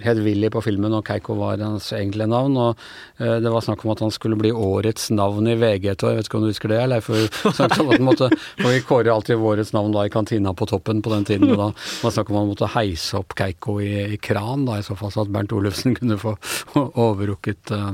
het, 0.03 0.19
Willy 0.19 0.49
på 0.50 0.62
filmen, 0.65 0.91
og 0.97 1.05
Keiko 1.06 1.37
var 1.38 1.61
hans 1.62 1.93
egentlige 1.94 2.26
navn. 2.31 2.56
Og 2.59 2.81
eh, 3.20 3.37
det 3.44 3.53
var 3.55 3.62
snakk 3.62 3.85
om 3.85 3.93
at 3.93 4.03
han 4.03 4.11
skulle 4.15 4.38
bli 4.41 4.50
årets 4.50 5.12
navn 5.15 5.47
i 5.47 5.55
VG 5.61 5.91
et 5.93 6.03
år. 6.03 6.17
Jeg 6.17 6.19
vet 6.19 6.31
ikke 6.31 6.41
om 6.41 6.47
du 6.47 6.50
husker 6.50 6.73
det, 6.73 6.81
eller 6.82 7.05
For 7.05 7.29
snakket 7.61 7.85
om 7.85 7.93
at 7.93 8.00
han 8.00 8.09
måtte, 8.09 8.31
for 8.59 8.73
vi 8.75 8.82
kårer 8.88 9.12
alltid 9.14 9.47
årets 9.53 9.75
navn 9.76 9.94
da 9.94 10.09
i 10.09 10.12
kantina 10.12 10.55
på 10.59 10.67
toppen 10.73 11.05
på 11.05 11.12
den 11.14 11.29
tiden. 11.29 11.53
Og 11.53 11.61
da 11.61 11.71
var 12.03 12.17
snakk 12.17 12.32
om 12.32 12.41
at 12.41 12.43
han 12.43 12.53
måtte 12.55 12.73
heise 12.75 13.21
opp 13.21 13.37
Keiko 13.38 13.79
i, 13.85 13.93
i 14.17 14.19
kran, 14.19 14.67
da 14.67 14.81
i 14.81 14.87
så 14.87 14.99
fall, 14.99 15.14
så 15.14 15.23
at 15.23 15.32
Bernt 15.37 15.55
Olufsen 15.55 15.94
kunne 15.99 16.19
få 16.19 16.35
overrukket 17.06 17.76
eh, 17.76 17.91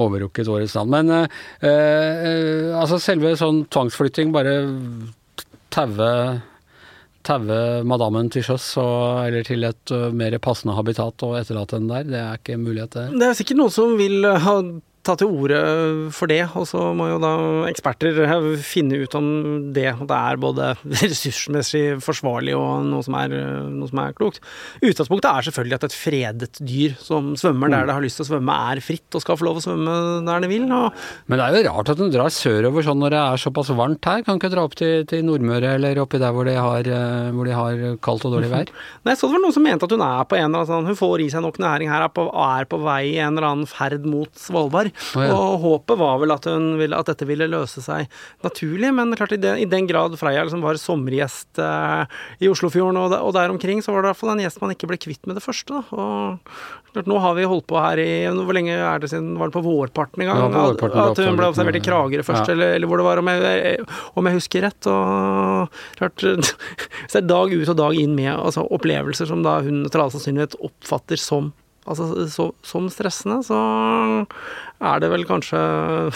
overrukket 0.00 0.50
årets 0.50 0.76
navn. 0.78 0.94
Men 0.94 1.12
eh, 1.18 1.28
eh, 1.68 2.72
altså 2.78 3.00
selve 3.02 3.36
sånn 3.40 3.64
tvangsflytting, 3.72 4.34
bare 4.34 4.58
taue 5.74 6.10
taue 7.24 7.58
madammen 7.88 8.28
til 8.32 8.44
sjøs 8.44 8.66
eller 8.78 9.44
til 9.46 9.64
et 9.66 9.92
uh, 9.94 10.10
mer 10.12 10.36
passende 10.44 10.76
habitat 10.76 11.24
og 11.26 11.38
etterlate 11.38 11.80
den 11.80 11.88
der, 11.88 12.08
det 12.08 12.20
er 12.20 12.40
ikke 12.40 12.58
mulighet 12.60 12.98
det. 12.98 13.06
Det 13.16 13.30
er 13.30 13.38
sikkert 13.38 13.60
noen 13.62 13.72
som 13.74 13.94
vil 14.00 14.18
eh, 14.28 14.42
ha 14.44 14.58
ta 15.04 15.14
til 15.18 15.30
orde 15.30 15.58
for 16.14 16.30
det, 16.30 16.42
og 16.56 16.66
så 16.68 16.88
må 16.96 17.08
jo 17.10 17.18
da 17.22 17.32
eksperter 17.68 18.22
eh, 18.24 18.46
finne 18.64 19.02
ut 19.04 19.16
om 19.18 19.26
det, 19.76 19.86
det 20.00 20.18
er 20.18 20.40
både 20.40 20.70
ressursmessig 21.02 21.84
forsvarlig 22.04 22.56
og 22.58 22.86
noe 22.88 23.04
som 23.04 23.16
er, 23.20 23.34
eh, 23.36 23.68
noe 23.74 23.90
som 23.90 24.00
er 24.02 24.16
klokt. 24.16 24.40
Utgangspunktet 24.80 25.30
er 25.30 25.48
selvfølgelig 25.48 25.78
at 25.78 25.86
et 25.88 25.96
fredet 25.96 26.50
dyr 26.60 26.96
som 27.00 27.34
svømmer 27.38 27.72
der 27.72 27.88
det 27.88 27.96
har 27.98 28.04
lyst 28.04 28.20
til 28.20 28.26
å 28.26 28.30
svømme, 28.32 28.58
er 28.72 28.82
fritt 28.84 29.18
og 29.18 29.24
skal 29.24 29.38
få 29.40 29.48
lov 29.48 29.60
å 29.60 29.64
svømme 29.64 29.96
der 30.26 30.44
det 30.44 30.50
vil. 30.52 30.66
Men 30.66 31.40
det 31.40 31.44
er 31.44 31.58
jo 31.58 31.64
rart 31.68 31.92
at 31.92 32.00
hun 32.00 32.12
drar 32.14 32.32
sørover 32.32 32.86
sånn 32.86 33.02
når 33.02 33.14
det 33.14 33.22
er 33.22 33.44
såpass 33.44 33.72
varmt 33.76 34.08
her. 34.08 34.24
Kan 34.26 34.40
ikke 34.40 34.52
dra 34.54 34.64
opp 34.66 34.76
til, 34.80 35.04
til 35.10 35.24
Nordmøre 35.26 35.76
eller 35.76 36.00
oppi 36.02 36.20
der 36.22 36.32
hvor 36.34 36.48
de 36.48 36.56
har, 36.56 36.88
hvor 37.34 37.48
de 37.48 37.56
har 37.56 37.84
kaldt 38.04 38.26
og 38.28 38.36
dårlig 38.38 38.50
vær. 38.52 38.72
Nei, 39.06 39.16
så 39.16 39.28
det 39.28 39.36
var 39.36 39.44
noen 39.44 39.56
som 39.56 39.66
mente 39.66 39.88
at 39.88 39.94
hun 39.94 40.04
er 40.06 40.24
på 40.28 40.38
en 40.38 40.46
eller 40.48 40.62
annen 40.62 40.70
sånn, 40.70 40.88
hun 40.88 40.98
får 40.98 41.24
i 41.24 41.30
seg 41.32 41.44
nok 41.44 41.60
næring 41.62 41.92
her, 41.92 42.06
er 42.06 42.14
på, 42.14 42.26
er 42.30 42.68
på 42.70 42.80
vei 42.84 43.02
i 43.12 43.20
en 43.20 43.34
eller 43.34 43.50
annen 43.50 43.68
ferd 43.68 44.08
mot 44.08 44.30
Svalbard. 44.38 44.93
Å, 44.94 45.22
ja. 45.24 45.34
Og 45.34 45.58
håpet 45.64 45.98
var 46.00 46.20
vel 46.22 46.34
at, 46.34 46.46
hun 46.50 46.74
ville, 46.78 46.96
at 46.98 47.08
dette 47.10 47.26
ville 47.28 47.48
løse 47.50 47.82
seg 47.84 48.06
naturlig, 48.44 48.92
men 48.94 49.14
klart 49.18 49.34
i 49.34 49.40
den, 49.42 49.58
i 49.62 49.66
den 49.68 49.88
grad 49.90 50.14
Freia 50.20 50.44
liksom 50.46 50.62
var 50.64 50.78
sommergjest 50.80 51.58
eh, 51.62 52.04
i 52.44 52.50
Oslofjorden 52.52 53.00
og, 53.00 53.14
og 53.18 53.34
der 53.36 53.50
omkring, 53.52 53.82
så 53.82 53.92
var 53.94 54.02
det 54.04 54.08
i 54.08 54.12
hvert 54.12 54.22
fall 54.22 54.34
en 54.36 54.44
gjest 54.44 54.62
man 54.62 54.74
ikke 54.74 54.90
ble 54.92 55.00
kvitt 55.02 55.26
med 55.26 55.38
det 55.38 55.44
første. 55.44 55.74
Da. 55.74 55.82
Og 55.98 56.92
klart, 56.94 57.08
nå 57.10 57.18
har 57.24 57.34
vi 57.38 57.46
holdt 57.50 57.66
på 57.70 57.80
her 57.82 57.98
i 57.98 58.08
Hvor 58.30 58.54
lenge 58.54 58.76
er 58.78 59.02
det 59.02 59.10
siden? 59.10 59.32
Var 59.40 59.50
det 59.50 59.56
på 59.56 59.64
vårparten 59.66 60.22
en 60.22 60.30
gang? 60.30 60.42
Ja, 60.44 60.62
vårparten 60.68 61.02
at, 61.02 61.18
at 61.18 61.26
hun 61.26 61.40
ble 61.40 61.50
observert 61.50 61.80
i 61.80 61.82
Kragerø 61.84 62.26
først, 62.26 62.46
Ja. 62.46 62.54
eller, 62.54 62.76
eller 62.78 62.90
hvor 62.90 63.02
det 63.02 63.08
var, 63.08 63.22
om 63.24 63.32
jeg, 63.32 63.88
om 64.14 64.30
jeg 64.30 64.38
husker 64.38 64.66
rett. 64.68 64.90
Og 64.94 65.82
klart, 65.98 66.22
så 67.10 67.18
er 67.18 67.20
det 67.20 67.28
dag 67.34 67.50
ut 67.58 67.74
og 67.74 67.78
dag 67.82 67.98
inn 67.98 68.14
med 68.14 68.30
altså, 68.36 68.62
opplevelser 68.78 69.26
som 69.30 69.42
da 69.46 69.58
hun 69.66 69.82
etter 69.88 70.04
all 70.04 70.14
sannsynlighet 70.14 70.58
oppfatter 70.62 71.20
som 71.20 71.52
Altså, 71.84 72.06
så, 72.32 72.46
som 72.64 72.86
stressende, 72.88 73.42
så 73.44 73.58
er 74.82 75.00
det 75.00 75.10
vel 75.12 75.24
kanskje 75.28 75.58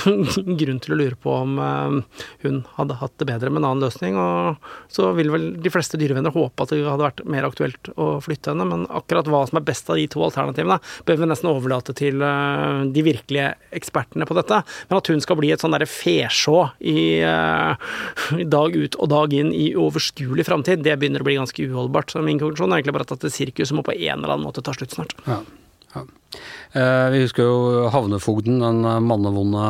grunn 0.61 0.81
til 0.83 0.95
å 0.95 0.99
lure 0.99 1.19
på 1.21 1.33
om 1.45 1.59
eh, 1.62 2.23
hun 2.45 2.61
hadde 2.77 2.99
hatt 3.00 3.15
det 3.21 3.29
bedre 3.31 3.53
med 3.53 3.62
en 3.62 3.69
annen 3.71 3.85
løsning. 3.87 4.19
Og 4.19 4.59
så 4.93 5.12
vil 5.17 5.31
vel 5.33 5.47
de 5.62 5.73
fleste 5.73 6.00
dyrevenner 6.00 6.35
håpe 6.35 6.65
at 6.65 6.75
det 6.75 6.83
hadde 6.85 7.07
vært 7.07 7.23
mer 7.31 7.47
aktuelt 7.49 7.91
å 7.97 8.11
flytte 8.25 8.53
henne, 8.53 8.67
men 8.69 8.87
akkurat 8.91 9.31
hva 9.31 9.45
som 9.49 9.61
er 9.61 9.67
best 9.69 9.88
av 9.91 10.00
de 10.00 10.09
to 10.11 10.25
alternativene, 10.27 10.81
bør 11.09 11.21
vi 11.21 11.31
nesten 11.31 11.50
overlate 11.53 11.95
til 11.99 12.25
eh, 12.25 12.83
de 12.95 13.07
virkelige 13.07 13.53
ekspertene 13.79 14.29
på 14.29 14.37
dette. 14.38 14.61
Men 14.91 15.00
at 15.00 15.12
hun 15.12 15.23
skal 15.25 15.41
bli 15.41 15.53
et 15.55 15.62
sånn 15.62 15.77
derre 15.77 15.88
fesjå 15.88 16.59
i, 16.81 16.99
i 17.23 18.49
dag 18.49 18.77
ut 18.77 18.99
og 18.99 19.12
dag 19.12 19.38
inn 19.38 19.55
i 19.55 19.71
overskuelig 19.79 20.47
framtid, 20.49 20.83
det 20.85 20.99
begynner 20.99 21.25
å 21.25 21.29
bli 21.29 21.38
ganske 21.38 21.71
uholdbart. 21.71 22.12
Så 22.12 22.25
min 22.25 22.41
konklusjon 22.41 22.73
er 22.73 22.83
egentlig 22.83 22.99
bare 22.99 23.09
at 23.09 23.17
dette 23.17 23.33
sirkuset 23.33 23.77
må 23.77 23.87
på 23.87 23.97
en 23.97 24.19
eller 24.19 24.35
annen 24.35 24.47
måte 24.49 24.65
ta 24.65 24.75
slutt 24.77 24.97
snart. 24.97 25.17
Ja. 25.29 25.41
Ja. 25.95 26.04
Eh, 26.73 27.11
vi 27.11 27.21
husker 27.23 27.47
jo 27.47 27.88
havnefogden, 27.88 28.59
den 28.61 28.83
mannevonde 29.09 29.62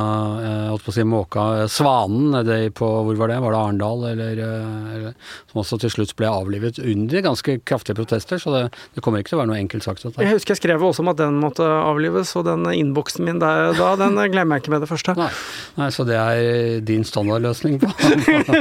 eh, 0.43 0.65
holdt 0.73 0.83
på 0.83 0.91
å 0.91 0.95
si 0.97 1.05
måka 1.07 1.45
eh, 1.61 1.69
Svanen 1.71 2.33
nede 2.35 2.57
på 2.75 2.89
Hvor 3.07 3.21
var 3.21 3.31
det? 3.31 3.37
Var 3.45 3.55
det 3.55 3.61
Arendal? 3.61 4.03
Eller, 4.11 4.41
eller, 4.43 5.37
som 5.47 5.61
også 5.63 5.79
til 5.85 5.93
slutt 5.95 6.17
ble 6.19 6.27
avlivet 6.27 6.81
under 6.83 7.23
ganske 7.29 7.61
kraftige 7.63 8.01
protester. 8.01 8.43
Så 8.43 8.55
det, 8.55 8.65
det 8.97 9.05
kommer 9.05 9.23
ikke 9.23 9.31
til 9.33 9.39
å 9.39 9.43
være 9.45 9.53
noe 9.53 9.61
enkelt 9.61 9.87
sak. 9.87 10.03
Jeg 10.03 10.33
husker 10.35 10.57
jeg 10.57 10.63
skrev 10.65 10.83
også 10.89 11.05
om 11.05 11.13
at 11.15 11.21
den 11.23 11.39
måtte 11.39 11.63
avlives, 11.63 12.35
og 12.41 12.49
den 12.51 12.67
innboksen 12.73 13.29
min 13.29 13.39
der, 13.43 13.71
da, 13.79 13.95
den 14.01 14.19
glemmer 14.35 14.59
jeg 14.59 14.67
ikke 14.67 14.75
med 14.75 14.83
det 14.85 14.91
første. 14.91 15.15
Nei, 15.21 15.31
Nei 15.79 15.93
så 15.95 16.07
det 16.09 16.19
er 16.19 16.83
din 16.89 17.07
standardløsning 17.07 17.79
på, 17.85 17.93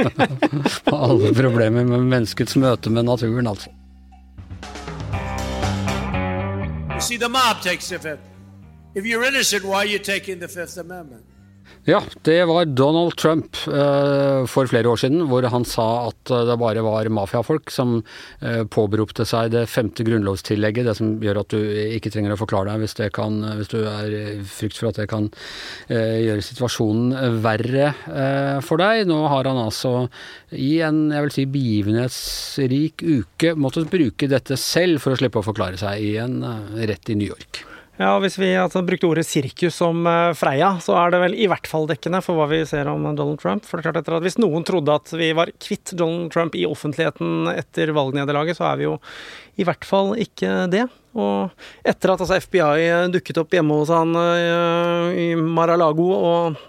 på 0.88 1.02
alle 1.10 1.34
problemer 1.34 1.90
med 1.90 2.06
menneskets 2.06 2.54
møte 2.62 2.94
med 2.94 3.10
naturen, 3.10 3.50
altså. 3.50 3.74
You 6.98 7.02
see, 7.02 7.16
the 7.16 7.28
mob 7.28 7.60
takes 7.60 7.88
the 7.90 8.00
fifth. 8.00 8.28
If 8.96 9.06
you're 9.06 9.22
innocent, 9.22 9.64
why 9.64 9.76
are 9.76 9.86
you 9.86 10.00
taking 10.00 10.40
the 10.40 10.48
Fifth 10.48 10.76
Amendment? 10.78 11.24
Ja, 11.88 12.02
det 12.26 12.42
var 12.44 12.66
Donald 12.68 13.14
Trump 13.16 13.56
eh, 13.64 14.42
for 14.50 14.68
flere 14.68 14.90
år 14.90 15.00
siden, 15.00 15.22
hvor 15.30 15.46
han 15.48 15.64
sa 15.64 16.10
at 16.10 16.32
det 16.48 16.56
bare 16.60 16.82
var 16.84 17.08
mafiafolk 17.08 17.72
som 17.72 18.02
eh, 18.44 18.66
påberopte 18.68 19.24
seg 19.28 19.54
det 19.54 19.62
femte 19.72 20.04
grunnlovstillegget, 20.04 20.84
det 20.84 20.96
som 20.98 21.14
gjør 21.24 21.40
at 21.40 21.54
du 21.54 21.62
ikke 21.96 22.12
trenger 22.12 22.34
å 22.34 22.40
forklare 22.40 22.74
deg 22.74 22.84
hvis, 22.84 22.96
kan, 23.16 23.40
hvis 23.56 23.72
du 23.72 23.78
er 23.88 24.18
frykt 24.44 24.76
for 24.76 24.90
at 24.90 25.00
det 25.00 25.08
kan 25.08 25.30
eh, 25.88 26.18
gjøre 26.26 26.44
situasjonen 26.44 27.40
verre 27.46 27.88
eh, 28.12 28.58
for 28.64 28.84
deg. 28.84 29.06
Nå 29.08 29.22
har 29.32 29.48
han 29.48 29.62
altså 29.64 29.94
i 30.52 30.74
en 30.84 31.06
jeg 31.14 31.24
vil 31.24 31.34
si, 31.38 31.46
begivenhetsrik 31.56 33.06
uke 33.06 33.56
måttet 33.56 33.88
bruke 33.88 34.28
dette 34.28 34.60
selv 34.60 35.00
for 35.00 35.16
å 35.16 35.22
slippe 35.22 35.40
å 35.40 35.48
forklare 35.48 35.80
seg 35.80 36.04
i 36.04 36.14
en 36.20 36.42
eh, 36.44 36.86
rett 36.92 37.16
i 37.16 37.16
New 37.16 37.32
York. 37.32 37.64
Ja, 37.98 38.12
Hvis 38.22 38.36
vi 38.38 38.52
altså, 38.54 38.78
brukte 38.86 39.08
ordet 39.08 39.26
sirkus 39.26 39.80
om 39.82 40.04
uh, 40.06 40.30
Freia, 40.38 40.76
så 40.78 40.94
er 41.00 41.10
det 41.10 41.18
vel 41.24 41.32
i 41.34 41.48
hvert 41.50 41.66
fall 41.66 41.88
dekkende 41.90 42.20
for 42.22 42.38
hva 42.38 42.46
vi 42.46 42.60
ser 42.68 42.86
om 42.86 43.02
Donald 43.08 43.40
Trump. 43.42 43.66
For 43.66 43.74
det 43.74 43.82
er 43.82 43.88
klart 43.88 43.98
etter 44.04 44.14
at 44.20 44.26
Hvis 44.26 44.38
noen 44.38 44.66
trodde 44.66 44.94
at 44.94 45.10
vi 45.18 45.32
var 45.34 45.50
kvitt 45.58 45.96
Donald 45.98 46.30
Trump 46.30 46.54
i 46.54 46.62
offentligheten 46.68 47.50
etter 47.56 47.90
valgnederlaget, 47.96 48.60
så 48.60 48.68
er 48.70 48.78
vi 48.78 48.86
jo 48.86 48.94
i 49.58 49.66
hvert 49.66 49.82
fall 49.82 50.14
ikke 50.22 50.68
det. 50.70 50.84
Og 51.18 51.50
etter 51.82 52.14
at 52.14 52.22
altså, 52.22 52.38
FBI 52.38 53.10
dukket 53.16 53.42
opp 53.42 53.58
hjemme 53.58 53.80
hos 53.80 53.90
han 53.90 54.14
uh, 54.14 55.10
i 55.18 55.32
Mar-a-Lago 55.34 56.08
og 56.14 56.62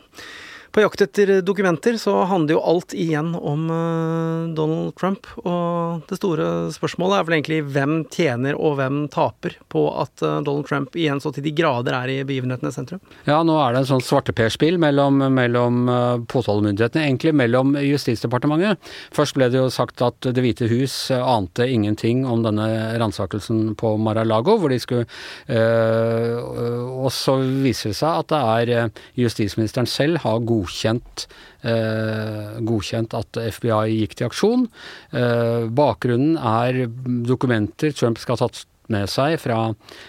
på 0.72 0.84
jakt 0.84 1.02
etter 1.02 1.32
dokumenter 1.42 1.98
så 1.98 2.14
handler 2.30 2.56
jo 2.56 2.62
alt 2.72 2.94
igjen 2.94 3.32
om 3.36 3.66
uh, 3.72 4.50
Donald 4.56 4.94
Trump. 5.00 5.28
Og 5.42 6.04
det 6.10 6.20
store 6.20 6.70
spørsmålet 6.76 7.18
er 7.18 7.26
vel 7.28 7.36
egentlig 7.40 7.60
hvem 7.74 7.96
tjener 8.14 8.58
og 8.58 8.78
hvem 8.78 9.00
taper 9.12 9.58
på 9.74 9.86
at 10.02 10.22
uh, 10.22 10.40
Donald 10.46 10.68
Trump 10.70 10.98
igjen 11.00 11.22
så 11.24 11.32
til 11.34 11.46
de 11.48 11.54
grader 11.58 11.98
er 11.98 12.14
i 12.14 12.18
begivenhetenes 12.28 12.78
sentrum? 12.78 13.02
Ja, 13.26 13.42
nå 13.46 13.58
er 13.64 13.74
det 13.74 13.84
en 13.84 13.90
sånn 13.94 14.06
svarteperspill 14.06 14.78
mellom, 14.82 15.24
mellom 15.34 15.90
uh, 15.90 16.22
påtalemyndighetene, 16.30 17.08
egentlig 17.08 17.34
mellom 17.40 17.74
Justisdepartementet. 17.80 18.78
Først 19.16 19.38
ble 19.38 19.50
det 19.50 19.60
jo 19.62 19.70
sagt 19.74 20.02
at 20.06 20.30
Det 20.30 20.44
hvite 20.44 20.68
hus 20.70 20.94
ante 21.16 21.66
ingenting 21.70 22.22
om 22.30 22.44
denne 22.46 22.68
ransakelsen 23.02 23.74
på 23.80 23.96
Mar-a-Lago, 24.02 24.58
hvor 24.60 24.72
de 24.72 24.80
skulle 24.82 25.08
Og 25.50 27.10
så 27.14 27.38
viser 27.64 27.94
det 27.94 27.98
seg 28.00 28.22
at 28.22 28.32
det 28.32 28.40
er 28.40 29.04
justisministeren 29.18 29.90
selv 29.90 30.22
har 30.24 30.44
god 30.46 30.59
godkjent, 30.60 31.28
eh, 31.64 32.60
godkjent 32.62 33.16
at 33.18 33.40
FBI 33.60 34.02
gikk 34.02 34.18
til 34.18 34.30
aksjon. 34.30 34.68
Eh, 35.12 35.70
bakgrunnen 35.72 36.38
er 36.38 36.86
dokumenter 37.28 37.96
Trump 37.96 38.20
skal 38.20 38.38
ha 38.38 38.48
tatt 38.48 38.66
med 38.90 39.10
seg 39.12 39.38
fra 39.42 39.60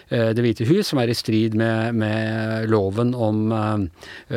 eh, 0.09 0.31
Det 0.37 0.45
hvite 0.45 0.67
hus, 0.69 0.91
som 0.91 1.01
er 1.03 1.13
i 1.13 1.17
strid 1.17 1.57
med, 1.59 1.97
med 2.01 2.71
loven 2.73 3.15
om 3.15 3.53
eh, 3.53 3.85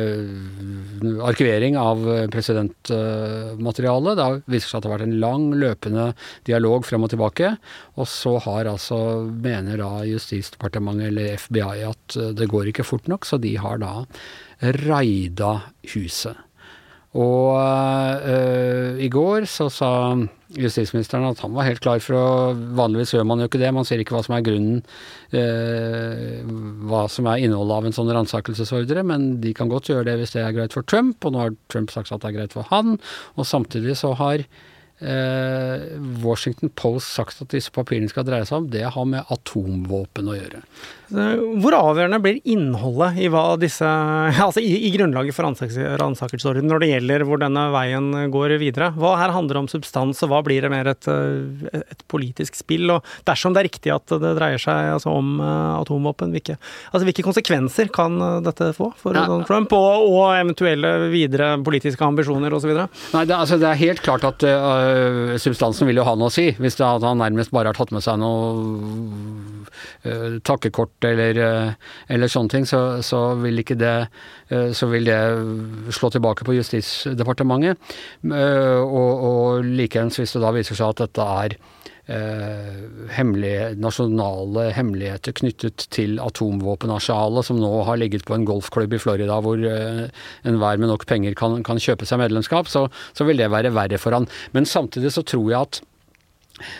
eh 0.04 1.22
arkivering 1.24 1.76
av 1.80 2.00
presidentmateriale. 2.32 4.14
det 4.16 4.28
viser 4.50 4.70
seg 4.70 4.78
at 4.78 4.84
det 4.84 4.90
har 4.90 4.96
vært 4.98 5.08
en 5.08 5.20
lang, 5.20 5.46
løpende 5.60 6.06
dialog 6.48 6.84
frem 6.86 7.04
og 7.04 7.12
tilbake. 7.12 7.54
Og 8.00 8.08
så 8.08 8.36
har 8.44 8.70
altså, 8.70 8.98
mener 9.28 9.80
da 9.80 10.04
Justisdepartementet 10.08 11.10
eller 11.10 11.36
FBI 11.40 11.84
at 11.88 12.18
det 12.36 12.48
går 12.50 12.72
ikke 12.72 12.86
fort 12.86 13.08
nok, 13.10 13.28
så 13.28 13.40
de 13.40 13.56
har 13.60 13.80
da 13.82 14.04
raida 14.62 15.56
huset. 15.94 16.40
Og 17.14 17.54
øh, 18.26 18.98
i 18.98 19.08
går 19.08 19.46
så 19.46 19.68
sa 19.70 19.90
justisministeren 20.58 21.28
at 21.28 21.38
han 21.44 21.54
var 21.54 21.68
helt 21.68 21.82
klar 21.82 22.00
for 22.02 22.18
å 22.18 22.24
Vanligvis 22.74 23.14
gjør 23.14 23.26
man 23.26 23.42
jo 23.42 23.46
ikke 23.46 23.60
det, 23.62 23.70
man 23.74 23.86
ser 23.86 24.02
ikke 24.02 24.16
hva 24.16 24.22
som 24.26 24.34
er 24.34 24.42
grunnen, 24.46 24.80
øh, 25.34 26.42
hva 26.90 27.04
som 27.10 27.30
er 27.30 27.44
innholdet 27.46 27.76
av 27.78 27.86
en 27.86 27.94
sånn 27.94 28.10
ransakelsesordre, 28.16 29.06
men 29.06 29.28
de 29.42 29.54
kan 29.54 29.70
godt 29.70 29.92
gjøre 29.92 30.08
det 30.10 30.18
hvis 30.20 30.34
det 30.34 30.42
er 30.42 30.56
greit 30.58 30.74
for 30.74 30.86
Trump, 30.90 31.22
og 31.22 31.34
nå 31.34 31.44
har 31.44 31.56
Trump 31.70 31.94
sagt 31.94 32.10
at 32.10 32.22
det 32.22 32.32
er 32.32 32.38
greit 32.40 32.56
for 32.56 32.66
han. 32.72 32.98
Og 33.38 33.46
samtidig 33.46 33.94
så 34.00 34.14
har 34.18 34.42
Washington 36.24 36.70
Post 36.78 37.10
sagt 37.16 37.40
at 37.42 37.50
disse 37.52 37.72
papirene 37.74 38.08
skal 38.08 38.24
dreie 38.28 38.46
seg 38.46 38.62
om, 38.62 38.68
det 38.70 38.84
har 38.94 39.08
med 39.08 39.26
atomvåpen 39.34 40.30
å 40.30 40.36
gjøre. 40.36 40.62
Hvor 41.60 41.74
avgjørende 41.76 42.18
blir 42.22 42.38
innholdet 42.48 43.18
i, 43.20 43.28
disse, 43.60 43.88
altså 44.46 44.62
i, 44.62 44.72
i 44.88 44.92
grunnlaget 44.94 45.36
for 45.36 45.46
ransakelsesordenen 45.46 46.70
når 46.70 46.82
det 46.82 46.90
gjelder 46.90 47.24
hvor 47.28 47.40
denne 47.42 47.66
veien 47.74 48.08
går 48.32 48.56
videre? 48.62 48.90
Hva 48.96 49.14
her 49.20 49.34
handler 49.34 49.60
om 49.60 49.68
substans, 49.70 50.22
og 50.24 50.32
hva 50.32 50.40
blir 50.46 50.64
det 50.64 50.72
mer 50.72 50.88
et, 50.90 51.08
et 51.74 52.04
politisk 52.10 52.56
spill? 52.58 52.88
Og 52.96 53.04
dersom 53.28 53.54
det 53.54 53.62
er 53.62 53.68
riktig 53.68 53.92
at 53.94 54.16
det 54.22 54.34
dreier 54.38 54.62
seg 54.62 54.94
altså 54.94 55.12
om 55.14 55.36
uh, 55.42 55.76
atomvåpen, 55.82 56.32
hvilke, 56.34 56.56
altså 56.90 57.04
hvilke, 57.06 57.24
konsekvenser 57.24 57.88
kan 57.94 58.18
dette 58.44 58.72
få 58.76 58.90
for 59.00 59.16
ja. 59.16 59.24
Donald 59.28 59.48
Trump, 59.48 59.72
og, 59.76 60.08
og, 60.08 60.24
eventuelle 60.34 61.10
videre 61.12 61.54
politiske 61.64 62.04
ambisjoner 62.04 62.52
osv.? 62.56 62.72
Nei, 62.74 63.24
det, 63.28 63.36
altså, 63.36 63.58
det 63.60 63.70
er 63.70 63.80
helt 63.80 64.02
klart 64.04 64.26
at 64.28 64.44
uh, 64.48 64.83
substansen 65.40 65.88
vil 65.88 66.00
jo 66.00 66.06
ha 66.06 66.14
noe 66.18 66.30
å 66.30 66.34
si, 66.34 66.50
hvis 66.58 66.78
det, 66.80 66.86
han 66.86 67.20
nærmest 67.20 67.52
bare 67.54 67.72
har 67.72 67.78
tatt 67.78 67.92
med 67.94 68.04
seg 68.04 68.18
noe 68.22 69.64
takkekort 70.44 71.04
eller, 71.08 71.38
eh, 71.40 71.72
eller 72.08 72.28
sånne 72.30 72.52
ting, 72.52 72.66
så, 72.68 73.02
så, 73.02 73.34
vil 73.40 73.62
ikke 73.62 73.76
det 73.80 73.94
eh, 74.50 74.70
så 74.76 74.88
vil 74.90 75.08
det 75.08 75.20
slå 75.94 76.10
tilbake 76.12 76.46
på 76.46 76.56
Justisdepartementet. 76.58 77.80
Eh, 78.24 78.80
og, 78.82 79.24
og 79.28 79.64
likeens 79.64 80.20
hvis 80.20 80.36
det 80.36 80.44
da 80.44 80.52
viser 80.54 80.78
seg 80.78 80.92
at 80.92 81.06
dette 81.06 81.30
er 81.44 81.56
hemmelige, 82.04 83.70
nasjonale 83.80 84.66
hemmeligheter 84.76 85.32
knyttet 85.38 85.86
til 85.94 86.18
atomvåpenarsenalet, 86.20 87.46
som 87.48 87.56
nå 87.60 87.70
har 87.88 87.96
ligget 88.00 88.26
på 88.28 88.36
en 88.36 88.44
golfklubb 88.48 88.92
i 88.92 89.00
Florida 89.00 89.38
hvor 89.40 89.60
eh, 89.64 90.04
enhver 90.44 90.80
med 90.80 90.92
nok 90.92 91.06
penger 91.08 91.36
kan, 91.38 91.62
kan 91.64 91.80
kjøpe 91.80 92.04
seg 92.08 92.20
medlemskap, 92.20 92.68
så, 92.68 92.86
så, 93.16 93.24
vil 93.24 93.40
det 93.40 93.48
være 93.52 93.72
verre 93.72 94.00
for 94.00 94.16
han. 94.16 94.28
Men 94.52 94.68
samtidig 94.68 95.14
så 95.14 95.24
tror 95.24 95.50
jeg 95.50 95.60
at 95.62 95.82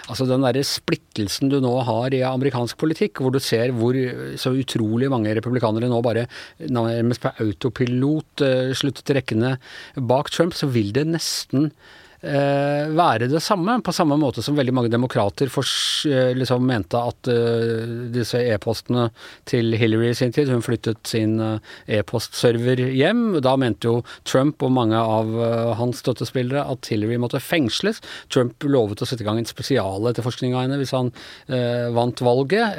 Altså 0.06 0.22
den 0.28 0.44
der 0.44 0.60
splittelsen 0.62 1.48
du 1.50 1.56
nå 1.58 1.72
har 1.82 2.14
i 2.14 2.20
amerikansk 2.22 2.78
politikk, 2.78 3.18
hvor 3.18 3.32
du 3.34 3.40
ser 3.42 3.72
hvor 3.74 3.96
så 4.38 4.52
utrolig 4.54 5.08
mange 5.10 5.32
republikanere 5.34 5.88
nå 5.90 5.98
bare 5.98 6.28
nærmest 6.70 7.24
på 7.24 7.32
autopilot 7.42 8.44
uh, 8.46 8.70
sluttet 8.70 9.10
rekkene 9.18 9.56
bak 9.98 10.30
Trump, 10.30 10.54
så 10.54 10.70
vil 10.70 10.94
det 10.94 11.08
nesten 11.10 11.72
eh, 11.72 12.03
være 12.24 13.28
det 13.30 13.40
samme, 13.42 13.76
på 13.84 13.92
samme 13.94 14.16
måte 14.20 14.42
som 14.44 14.56
veldig 14.56 14.74
mange 14.74 14.90
demokrater 14.92 15.50
for, 15.52 15.66
eh, 16.08 16.32
liksom 16.36 16.64
mente 16.66 16.98
at 16.98 17.28
uh, 17.30 18.08
disse 18.14 18.40
e-postene 18.40 19.08
til 19.48 19.74
Hillary 19.78 20.10
i 20.10 20.16
sin 20.16 20.32
tid 20.34 20.50
Hun 20.52 20.64
flyttet 20.64 21.00
sin 21.08 21.38
uh, 21.40 21.58
e-postserver 21.86 22.80
hjem. 22.94 23.40
Da 23.44 23.54
mente 23.60 23.90
jo 23.90 24.02
Trump 24.24 24.62
og 24.64 24.72
mange 24.76 24.98
av 24.98 25.32
uh, 25.34 25.74
hans 25.78 26.02
støttespillere 26.04 26.64
at 26.70 26.88
Hillary 26.90 27.18
måtte 27.20 27.42
fengsles. 27.42 28.00
Trump 28.32 28.64
lovet 28.64 29.02
å 29.02 29.08
sette 29.08 29.24
i 29.24 29.28
gang 29.28 29.40
en 29.40 29.48
spesialetterforskning 29.48 30.54
av 30.54 30.64
henne 30.64 30.78
hvis 30.80 30.94
han 30.94 31.10
eh, 31.48 31.90
vant 31.94 32.20
valget. 32.24 32.78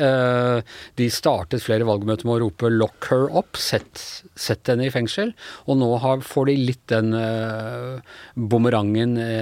de 0.97 1.07
startet 1.11 1.63
flere 1.63 1.85
valgmøter 1.87 2.27
med 2.27 2.35
å 2.35 2.41
rope 2.45 2.69
'lock 2.69 3.07
her 3.09 3.27
up', 3.29 3.57
sett, 3.57 4.01
sett 4.35 4.67
henne 4.67 4.87
i 4.87 4.93
fengsel. 4.93 5.33
Og 5.69 5.79
nå 5.79 5.89
har, 6.03 6.23
får 6.25 6.49
de 6.49 6.55
litt 6.69 6.83
den 6.91 7.13
bumerangen 8.35 9.17
eh, 9.21 9.34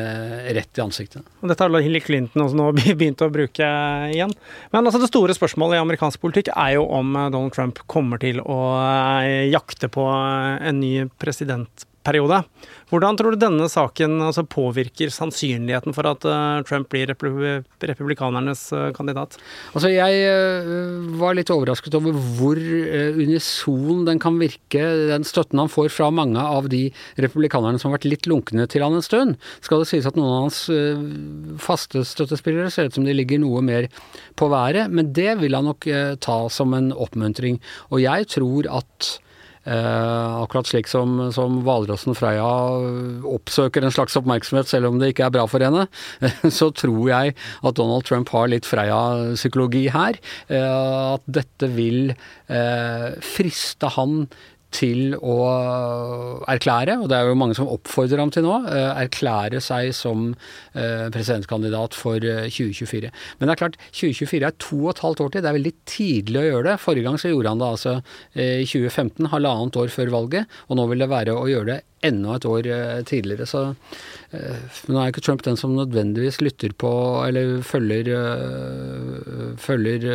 rett 0.57 0.79
i 0.79 0.83
ansiktet. 0.83 1.23
Og 1.41 1.51
dette 1.51 1.63
har 1.63 1.73
Hillary 1.83 2.03
Clinton 2.03 2.45
også 2.45 2.59
nå 2.59 2.67
begynt 2.99 3.23
å 3.23 3.31
bruke 3.33 3.69
igjen. 4.13 4.33
Men 4.73 4.89
altså 4.89 5.01
det 5.03 5.11
store 5.11 5.35
spørsmålet 5.37 5.79
i 5.79 5.83
amerikansk 5.83 6.21
politikk 6.23 6.51
er 6.55 6.75
jo 6.77 6.85
om 6.89 7.15
Donald 7.15 7.55
Trump 7.55 7.81
kommer 7.91 8.21
til 8.21 8.41
å 8.43 8.59
jakte 9.49 9.89
på 9.93 10.05
en 10.09 10.79
ny 10.81 10.93
president 11.21 11.87
periode. 12.05 12.43
Hvordan 12.91 13.17
tror 13.17 13.33
du 13.33 13.39
denne 13.41 13.65
saken 13.71 14.19
altså, 14.21 14.43
påvirker 14.45 15.09
sannsynligheten 15.13 15.95
for 15.95 16.07
at 16.09 16.25
uh, 16.27 16.61
Trump 16.67 16.91
blir 16.91 17.09
republikanernes 17.09 18.67
uh, 18.75 18.91
kandidat? 18.95 19.39
Altså, 19.73 19.89
jeg 19.89 20.19
uh, 20.27 21.15
var 21.21 21.37
litt 21.37 21.51
overrasket 21.53 21.97
over 21.97 22.13
hvor 22.37 22.59
unison 22.59 24.03
den 24.07 24.21
kan 24.21 24.37
virke, 24.41 24.83
den 25.09 25.25
støtten 25.27 25.61
han 25.63 25.71
får 25.71 25.89
fra 25.95 26.11
mange 26.13 26.41
av 26.41 26.69
de 26.71 26.85
republikanerne 27.23 27.81
som 27.81 27.89
har 27.89 27.97
vært 27.97 28.09
litt 28.11 28.29
lunkne 28.29 28.67
til 28.69 28.85
han 28.85 28.99
en 28.99 29.05
stund. 29.05 29.39
Skal 29.65 29.81
det 29.81 29.89
sies 29.89 30.07
at 30.09 30.19
noen 30.19 30.29
av 30.29 30.45
hans 30.45 30.61
faste 31.63 32.03
støttespillere 32.07 32.71
ser 32.73 32.89
ut 32.89 32.97
som 32.97 33.07
de 33.07 33.15
ligger 33.15 33.41
noe 33.41 33.63
mer 33.65 33.89
på 34.39 34.49
været, 34.53 34.91
men 34.93 35.13
det 35.15 35.39
vil 35.41 35.57
han 35.57 35.69
nok 35.71 35.87
ta 36.23 36.39
som 36.53 36.75
en 36.77 36.91
oppmuntring. 36.93 37.59
Og 37.91 38.03
jeg 38.03 38.29
tror 38.35 38.69
at 38.81 39.13
akkurat 39.63 40.67
slik 40.67 40.89
som, 40.91 41.15
som 41.31 41.61
hvalrossen 41.63 42.17
Freya 42.17 42.47
oppsøker 43.23 43.85
en 43.85 43.93
slags 43.95 44.17
oppmerksomhet 44.19 44.67
selv 44.67 44.89
om 44.89 44.99
det 44.99 45.13
ikke 45.13 45.29
er 45.29 45.35
bra 45.37 45.45
for 45.47 45.63
henne, 45.63 45.85
så 46.59 46.69
tror 46.75 47.07
jeg 47.09 47.35
at 47.63 47.77
Donald 47.79 48.07
Trump 48.07 48.31
har 48.35 48.49
litt 48.51 48.67
Freya-psykologi 48.67 49.85
her. 49.93 50.19
Eh, 50.51 51.13
at 51.13 51.23
dette 51.39 51.69
vil 51.75 52.13
eh, 52.13 53.07
friste 53.23 53.93
han 53.95 54.25
til 54.73 55.15
å 55.17 55.37
erklære, 56.49 56.97
og 57.01 57.09
det 57.11 57.17
er 57.17 57.29
jo 57.29 57.37
mange 57.39 57.57
som 57.57 57.69
oppfordrer 57.71 58.21
ham 58.21 58.31
til 58.33 58.45
nå, 58.45 58.55
eh, 58.71 59.03
erklære 59.05 59.61
seg 59.63 59.93
som 59.97 60.31
eh, 60.73 61.07
presidentkandidat 61.13 61.97
for 61.97 62.19
2024. 62.19 63.11
Eh, 63.11 63.23
Men 63.39 63.49
det 63.49 63.55
er 63.55 63.61
klart, 63.61 63.79
2024 63.91 64.49
er 64.49 64.57
to 64.57 64.81
og 64.83 64.91
et 64.95 65.03
halvt 65.05 65.23
år 65.25 65.33
til. 65.33 65.45
Det 65.45 65.51
er 65.51 65.59
veldig 65.59 65.75
tidlig 65.89 66.41
å 66.41 66.47
gjøre 66.49 66.67
det. 66.71 66.77
Forrige 66.83 67.07
gang 67.07 67.21
så 67.21 67.31
gjorde 67.31 67.53
han 67.53 67.63
det 67.63 67.71
altså 67.71 67.95
i 68.33 68.65
2015, 68.65 69.31
halvannet 69.33 69.79
år 69.79 69.93
før 69.93 70.13
valget, 70.13 70.61
og 70.67 70.79
nå 70.79 70.87
vil 70.91 71.03
det 71.03 71.11
være 71.11 71.37
å 71.37 71.49
gjøre 71.49 71.69
det 71.73 71.81
enda 72.03 72.37
et 72.37 72.47
år 72.49 72.69
tidligere. 73.09 73.47
Så 73.49 73.63
nå 74.89 74.99
er 74.99 75.11
ikke 75.11 75.23
Trump 75.23 75.43
den 75.45 75.59
som 75.59 75.75
nødvendigvis 75.77 76.41
lytter 76.43 76.73
på 76.77 76.91
eller 77.25 77.61
følger, 77.65 78.13
følger 79.61 80.07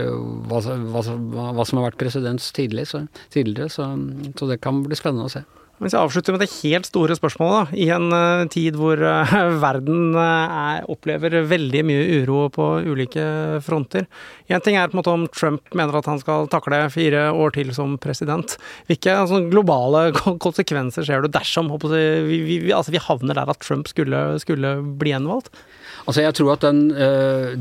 hva, 0.49 0.61
hva, 0.61 1.05
hva, 1.05 1.65
som 1.65 1.81
har 1.81 1.89
vært 1.91 2.01
presidents 2.01 2.51
tidligere, 2.57 2.91
så, 2.91 3.05
tidligere, 3.35 3.73
så, 3.73 3.93
så 4.39 4.51
det 4.51 4.61
kan 4.65 4.83
bli 4.85 4.99
spennende 4.99 5.29
å 5.31 5.35
se. 5.39 5.45
Hvis 5.79 5.95
jeg 5.95 6.03
avslutter 6.03 6.35
med 6.35 6.43
det 6.43 6.51
helt 6.65 6.89
store 6.89 7.15
spørsmålet, 7.15 7.71
da. 7.71 7.79
I 7.79 7.87
en 7.95 8.09
uh, 8.11 8.49
tid 8.51 8.75
hvor 8.79 8.99
uh, 8.99 9.35
verden 9.67 10.17
er, 10.19 10.83
opplever 10.91 11.39
veldig 11.47 11.85
mye 11.87 12.19
uro 12.25 12.49
på 12.55 12.67
ulike 12.89 13.23
fronter. 13.63 14.09
Én 14.51 14.65
ting 14.65 14.79
er 14.79 14.91
på 14.91 14.97
en 14.97 15.01
måte 15.03 15.15
om 15.15 15.29
Trump 15.31 15.71
mener 15.79 15.95
at 16.01 16.11
han 16.11 16.19
skal 16.19 16.51
takle 16.51 16.83
fire 16.91 17.29
år 17.31 17.55
til 17.55 17.71
som 17.77 17.95
president. 18.03 18.57
Hvilke 18.91 19.15
altså, 19.15 19.45
globale 19.53 20.09
konsekvenser 20.47 21.07
ser 21.07 21.23
du 21.23 21.31
dersom 21.31 21.71
vi, 21.71 22.05
vi, 22.27 22.59
vi, 22.67 22.75
altså, 22.75 22.95
vi 22.95 23.05
havner 23.05 23.39
der 23.39 23.55
at 23.55 23.63
Trump 23.63 23.87
skulle, 23.91 24.25
skulle 24.43 24.81
bli 24.99 25.15
gjenvalgt? 25.15 25.53
Altså 26.09 26.23
jeg 26.25 26.35
tror 26.39 26.55
at 26.55 26.63
den, 26.65 26.79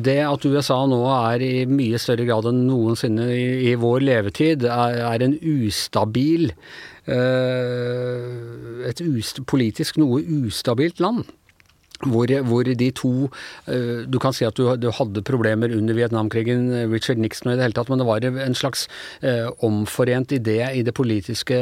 Det 0.04 0.20
at 0.24 0.46
USA 0.46 0.78
nå 0.88 1.00
er 1.12 1.42
i 1.44 1.54
mye 1.68 2.00
større 2.00 2.24
grad 2.28 2.48
enn 2.48 2.62
noensinne 2.70 3.26
i, 3.34 3.48
i 3.72 3.74
vår 3.80 4.06
levetid, 4.08 4.64
er, 4.72 5.02
er 5.04 5.26
en 5.26 5.36
ustabil 5.36 6.54
et 7.08 9.00
politisk 9.48 9.98
noe 10.02 10.22
ustabilt 10.44 11.00
land. 11.00 11.26
Hvor, 12.06 12.30
hvor, 12.46 12.68
de 12.78 12.90
to 12.94 13.12
uh, 13.26 14.04
Du 14.06 14.20
kan 14.22 14.36
si 14.36 14.46
at 14.46 14.58
du, 14.58 14.68
du, 14.78 14.90
hadde 14.94 15.24
problemer 15.26 15.72
under 15.74 15.98
Vietnamkrigen, 15.98 16.70
Richard 16.92 17.18
Nixon 17.22 17.50
og 17.50 17.56
i 17.56 17.58
det 17.58 17.66
hele 17.66 17.78
tatt, 17.78 17.90
men 17.90 18.02
det 18.02 18.08
var 18.08 18.26
en 18.28 18.58
slags 18.58 18.86
eh, 19.26 19.48
omforent 19.66 20.32
idé 20.36 20.60
i 20.78 20.84
det 20.86 20.94
politiske 20.96 21.58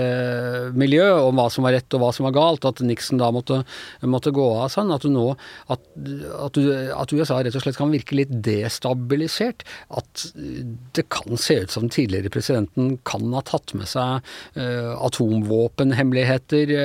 miljøet 0.78 1.24
om 1.24 1.40
hva 1.40 1.48
som 1.52 1.66
var 1.66 1.76
rett 1.76 1.96
og 1.96 2.04
hva 2.04 2.12
som 2.16 2.28
var 2.28 2.36
galt. 2.36 2.68
At 2.68 2.82
Nixon 2.86 3.22
da 3.22 3.30
måtte, 3.34 3.62
måtte 4.04 4.34
gå 4.36 4.46
av 4.60 4.70
sånn. 4.74 4.94
At, 4.96 5.06
nå, 5.10 5.26
at, 5.72 5.84
at, 6.02 6.58
du, 6.58 6.72
at, 6.96 7.16
USA 7.16 7.40
rett 7.40 7.58
og 7.58 7.66
slett 7.66 7.80
kan 7.80 7.94
virke 7.94 8.18
litt 8.18 8.34
destabilisert. 8.46 9.66
At 9.96 10.28
det 10.36 11.08
kan 11.14 11.40
se 11.42 11.62
ut 11.64 11.74
som 11.74 11.88
den 11.88 11.96
tidligere 11.96 12.34
presidenten 12.34 12.96
kan 13.08 13.28
ha 13.36 13.44
tatt 13.46 13.76
med 13.78 13.90
seg 13.92 14.26
eh, 14.60 14.92
atomvåpenhemmeligheter 14.96 16.76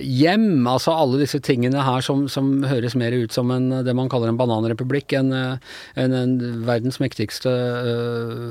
hjem. 0.00 0.48
Altså 0.70 0.94
alle 0.94 1.22
disse 1.22 1.40
tingene 1.44 1.84
her 1.86 2.04
som, 2.04 2.26
som 2.32 2.64
høres 2.74 2.96
mer 2.98 3.14
ut 3.16 3.34
som 3.34 3.50
en, 3.54 3.70
det 3.86 3.94
man 3.96 4.10
kaller 4.12 4.30
en 4.30 4.40
bananrepublikk 4.40 5.16
enn 5.18 5.32
en, 5.34 6.16
en 6.18 6.34
verdens 6.66 7.00
mektigste 7.02 7.50
uh, 7.50 8.44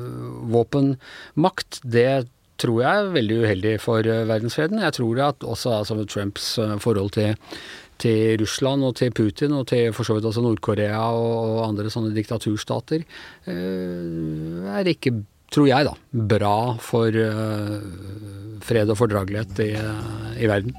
våpenmakt. 0.54 1.82
Det 1.84 2.26
tror 2.62 2.82
jeg 2.84 3.04
er 3.04 3.14
veldig 3.16 3.40
uheldig 3.44 3.78
for 3.84 4.06
uh, 4.06 4.26
verdensfreden. 4.30 4.84
Jeg 4.84 4.98
tror 5.00 5.24
at 5.30 5.48
også 5.48 5.78
altså, 5.82 6.04
Trumps 6.06 6.54
forhold 6.84 7.16
til 7.20 7.34
til 8.02 8.40
Russland 8.42 8.84
og 8.84 8.96
til 8.98 9.14
Putin 9.16 9.54
og 9.56 9.68
til 9.70 9.94
for 9.96 10.04
så 10.04 10.16
vidt 10.18 10.26
også 10.28 10.42
Nord-Korea 10.44 10.98
og 11.14 11.62
andre 11.62 11.92
sånne 11.94 12.10
diktaturstater 12.12 13.06
er 13.48 14.90
ikke, 14.90 15.14
tror 15.54 15.70
jeg 15.70 15.88
da, 15.88 15.94
bra 16.34 16.56
for 16.84 17.14
fred 18.66 18.92
og 18.92 19.00
fordragelighet 19.00 19.62
i, 19.70 19.70
i 20.42 20.50
verden. 20.50 20.74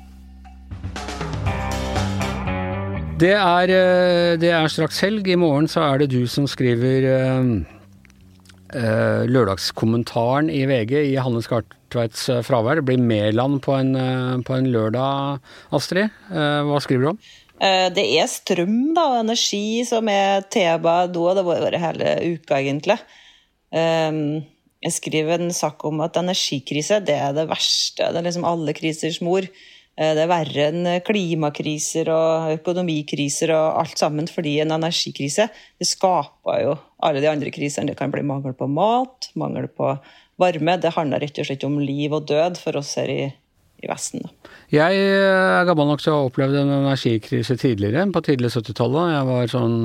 Det 3.24 3.32
er, 3.32 3.70
eh, 3.72 4.34
det 4.36 4.50
er, 4.52 4.66
straks 4.68 4.98
helg. 5.00 5.24
I 5.32 5.38
morgen 5.40 5.64
så 5.70 5.80
er 5.86 6.02
det 6.02 6.10
du 6.12 6.26
som 6.28 6.44
skriver 6.50 7.06
uh, 7.08 7.46
lørdagskommentaren 9.30 10.50
i 10.52 10.64
VG 10.68 10.92
i 10.98 11.14
Hanne 11.22 11.40
Skartveits 11.44 12.26
fravær. 12.44 12.82
Det 12.82 12.86
blir 12.90 13.00
Mæland 13.00 13.62
på, 13.64 13.78
på, 14.44 14.58
en 14.58 14.68
lørdag, 14.74 15.40
Astrid. 15.72 16.12
hva 16.28 16.82
skriver 16.82 17.06
du 17.06 17.10
om? 17.14 17.20
Det 17.94 18.04
er 18.18 18.26
strøm 18.28 18.92
da, 18.96 19.06
og 19.12 19.20
energi 19.22 19.84
som 19.88 20.10
er 20.10 20.42
temaet 20.50 21.14
da. 21.14 21.36
Det 21.38 21.44
har 21.46 21.62
vært 21.62 21.84
hele 21.86 22.16
uka, 22.34 22.58
egentlig. 22.58 22.98
Jeg 24.84 24.98
skriver 24.98 25.38
en 25.38 25.54
sak 25.54 25.86
om 25.86 26.02
at 26.04 26.18
energikrise 26.20 26.98
det 27.06 27.14
er 27.14 27.32
det 27.38 27.46
verste. 27.48 28.10
Det 28.10 28.20
er 28.20 28.26
liksom 28.26 28.50
alle 28.50 28.74
krisers 28.76 29.22
mor. 29.24 29.46
Eh, 29.94 30.10
det 30.16 30.24
er 30.24 30.30
verre 30.30 30.66
enn 30.70 30.88
klimakriser 31.06 32.10
og 32.10 32.50
økonomikriser 32.56 33.52
og 33.54 33.80
alt 33.84 34.00
sammen, 34.00 34.26
fordi 34.30 34.56
en 34.64 34.74
energikrise 34.74 35.46
det 35.52 35.88
skaper 35.88 36.64
jo 36.64 36.74
alle 37.04 37.22
de 37.22 37.30
andre 37.30 37.52
krisene. 37.54 37.92
Det 37.92 37.98
kan 38.00 38.12
bli 38.14 38.24
mangel 38.26 38.56
på 38.58 38.68
mat, 38.70 39.30
mangel 39.38 39.68
på 39.70 39.94
varme. 40.40 40.76
Det 40.82 40.94
handler 40.96 41.22
rett 41.22 41.38
og 41.38 41.48
slett 41.48 41.66
om 41.68 41.78
liv 41.82 42.14
og 42.14 42.26
død 42.30 42.58
for 42.58 42.80
oss 42.80 42.96
her 42.98 43.12
i, 43.12 43.22
i 43.84 43.90
Vesten. 43.90 44.26
Jeg 44.74 44.98
er 44.98 45.66
gammel 45.68 45.92
nok 45.92 46.02
til 46.02 46.14
å 46.14 46.20
ha 46.22 46.28
opplevd 46.28 46.58
en 46.64 46.76
energikrise 46.80 47.58
tidligere, 47.60 48.08
på 48.10 48.24
tidlig 48.26 48.50
70-tallet. 48.56 49.14
Jeg 49.14 49.28
var 49.30 49.52
sånn 49.52 49.76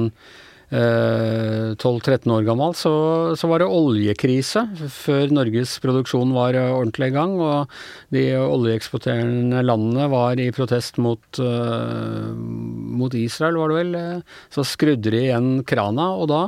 12-13 0.69 2.27
eh, 2.27 2.33
år 2.35 2.43
gammel, 2.45 2.75
så, 2.77 2.93
så, 3.39 3.47
var 3.49 3.63
det 3.63 3.69
oljekrise 3.73 4.67
før 4.93 5.31
Norges 5.33 5.77
produksjon 5.81 6.33
var 6.35 6.57
eh, 6.57 6.69
ordentlig 6.69 7.09
i 7.09 7.15
gang. 7.15 7.33
Og 7.41 7.79
de 8.13 8.25
oljeeksporterende 8.37 9.63
landene 9.65 10.09
var 10.11 10.41
i 10.41 10.51
protest 10.53 10.99
mot, 11.01 11.21
uh, 11.41 12.29
mot 12.33 13.13
Israel, 13.17 13.57
var 13.61 13.73
det 13.73 13.79
vel. 13.79 14.27
Så 14.53 14.65
skrudde 14.67 15.13
de 15.13 15.23
igjen 15.25 15.49
krana, 15.67 16.11
og 16.17 16.29
da 16.29 16.43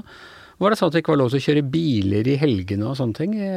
var 0.62 0.70
det 0.70 0.78
sånn 0.78 0.92
at 0.92 0.94
det 0.94 1.02
ikke 1.02 1.16
var 1.16 1.22
lov 1.24 1.32
til 1.34 1.40
å 1.40 1.46
kjøre 1.48 1.64
biler 1.74 2.28
i 2.30 2.38
helgene 2.38 2.92
og 2.92 3.00
sånne 3.00 3.18
ting 3.18 3.34
i 3.40 3.48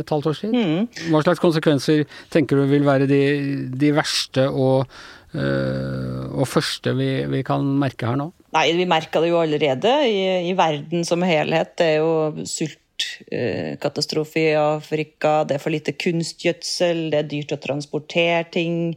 et 0.00 0.10
halvt 0.10 0.32
års 0.32 0.42
tid. 0.42 0.56
Mm. 0.56 0.88
Hva 1.12 1.22
slags 1.22 1.42
konsekvenser 1.42 2.02
tenker 2.34 2.58
du 2.58 2.66
vil 2.72 2.86
være 2.86 3.06
de, 3.06 3.22
de 3.78 3.92
verste 3.94 4.48
og, 4.50 4.82
og 6.38 6.48
første 6.48 6.94
vi, 6.98 7.10
vi 7.30 7.42
kan 7.46 7.64
merke 7.80 8.08
her 8.08 8.18
nå? 8.20 8.30
Nei, 8.56 8.66
vi 8.78 8.86
merker 8.88 9.24
det 9.24 9.32
jo 9.32 9.40
allerede 9.42 9.94
i, 10.08 10.20
i 10.48 10.54
verden 10.56 11.04
som 11.04 11.24
helhet. 11.26 11.74
Det 11.78 11.88
er 11.92 11.98
jo 12.00 12.46
sultkatastrofe 12.48 14.44
i 14.46 14.58
Afrika, 14.58 15.42
det 15.44 15.58
er 15.58 15.64
for 15.64 15.74
lite 15.74 15.96
kunstgjødsel, 15.98 17.08
det 17.12 17.20
er 17.20 17.32
dyrt 17.32 17.56
å 17.58 17.60
transportere 17.62 18.46
ting. 18.54 18.94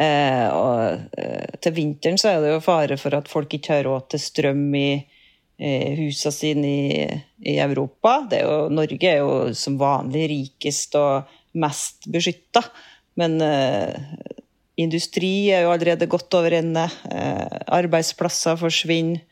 Eh, 0.00 0.46
og 0.54 1.16
eh, 1.18 1.56
til 1.60 1.74
vinteren 1.76 2.20
så 2.20 2.34
er 2.34 2.44
det 2.44 2.52
jo 2.54 2.60
fare 2.64 2.96
for 3.00 3.16
at 3.18 3.28
folk 3.28 3.56
ikke 3.56 3.74
har 3.78 3.88
råd 3.88 4.12
til 4.12 4.22
strøm 4.22 4.68
i 4.78 4.90
eh, 4.96 5.90
husene 5.98 6.34
sine 6.34 6.70
i, 6.70 7.02
i, 7.44 7.58
Europa. 7.60 8.20
Er 8.32 8.46
jo, 8.46 8.60
Norge 8.72 9.10
er 9.10 9.20
jo 9.20 9.34
som 9.56 9.80
vanlig 9.80 10.28
rikest 10.32 10.96
og 11.00 11.30
mest 11.60 12.08
beskytta. 12.12 12.64
Men 13.20 13.40
eh, 13.44 13.96
Industri 14.80 15.50
er 15.54 15.66
jo 15.66 15.74
allerede 15.74 16.08
godt 16.10 16.34
over 16.38 16.56
ende. 16.60 16.86
Eh, 17.10 17.58
arbeidsplasser 17.80 18.58
forsvinner. 18.60 19.26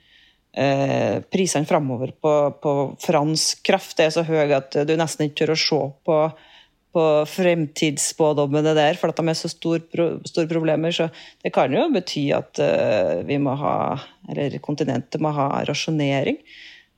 Eh, 0.58 1.20
prisene 1.30 1.68
framover 1.68 2.14
på, 2.24 2.32
på, 2.62 2.72
fransk 3.04 3.60
kraft 3.68 4.00
er 4.00 4.08
så 4.10 4.24
høye 4.26 4.48
at 4.56 4.78
du 4.88 4.94
nesten 4.98 5.28
ikke 5.28 5.42
tør 5.42 5.52
å 5.54 5.58
se 5.60 5.78
på, 5.78 5.90
på 6.08 6.48
på 6.98 7.04
fremtidsspådommene 7.28 8.72
der, 8.76 8.96
for 8.98 9.12
at 9.12 9.20
de 9.20 9.30
er 9.30 9.38
så 9.38 9.50
store 9.52 10.08
store 10.28 10.48
problemer. 10.50 10.94
Så 10.94 11.08
det 11.44 11.52
kan 11.54 11.72
jo 11.74 11.88
bety 11.94 12.28
at 12.36 12.60
uh, 12.62 13.20
vi 13.28 13.38
må 13.42 13.54
ha, 13.60 13.76
eller 14.28 14.58
kontinentet 14.64 15.22
må 15.22 15.34
ha 15.36 15.50
rasjonering. 15.68 16.40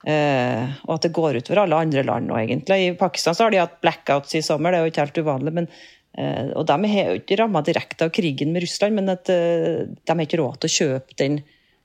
Uh, 0.01 0.71
og 0.87 0.95
at 0.97 1.05
det 1.05 1.13
går 1.17 1.41
utover 1.43 1.65
alle 1.65 1.81
andre 1.85 2.05
land 2.07 2.31
nå, 2.31 2.39
egentlig. 2.41 2.79
I 2.87 2.99
Pakistan 2.99 3.37
så 3.37 3.47
har 3.47 3.55
de 3.55 3.61
hatt 3.61 3.81
blackouts 3.85 4.39
i 4.39 4.45
sommer, 4.45 4.73
det 4.73 4.81
er 4.81 4.87
jo 4.87 4.95
ikke 4.95 5.09
helt 5.09 5.25
uvanlig. 5.27 5.57
men 5.59 5.73
og 6.19 6.65
de 6.67 6.89
er 6.91 7.15
ikke 7.21 7.37
ramma 7.39 7.63
direkte 7.65 8.09
av 8.09 8.11
krigen 8.13 8.51
med 8.53 8.65
Russland, 8.65 8.97
men 8.99 9.13
at 9.13 9.31
de 9.31 10.11
har 10.11 10.23
ikke 10.25 10.41
råd 10.41 10.59
til 10.61 10.71
å 10.71 10.75
kjøpe 10.75 11.17
den 11.21 11.39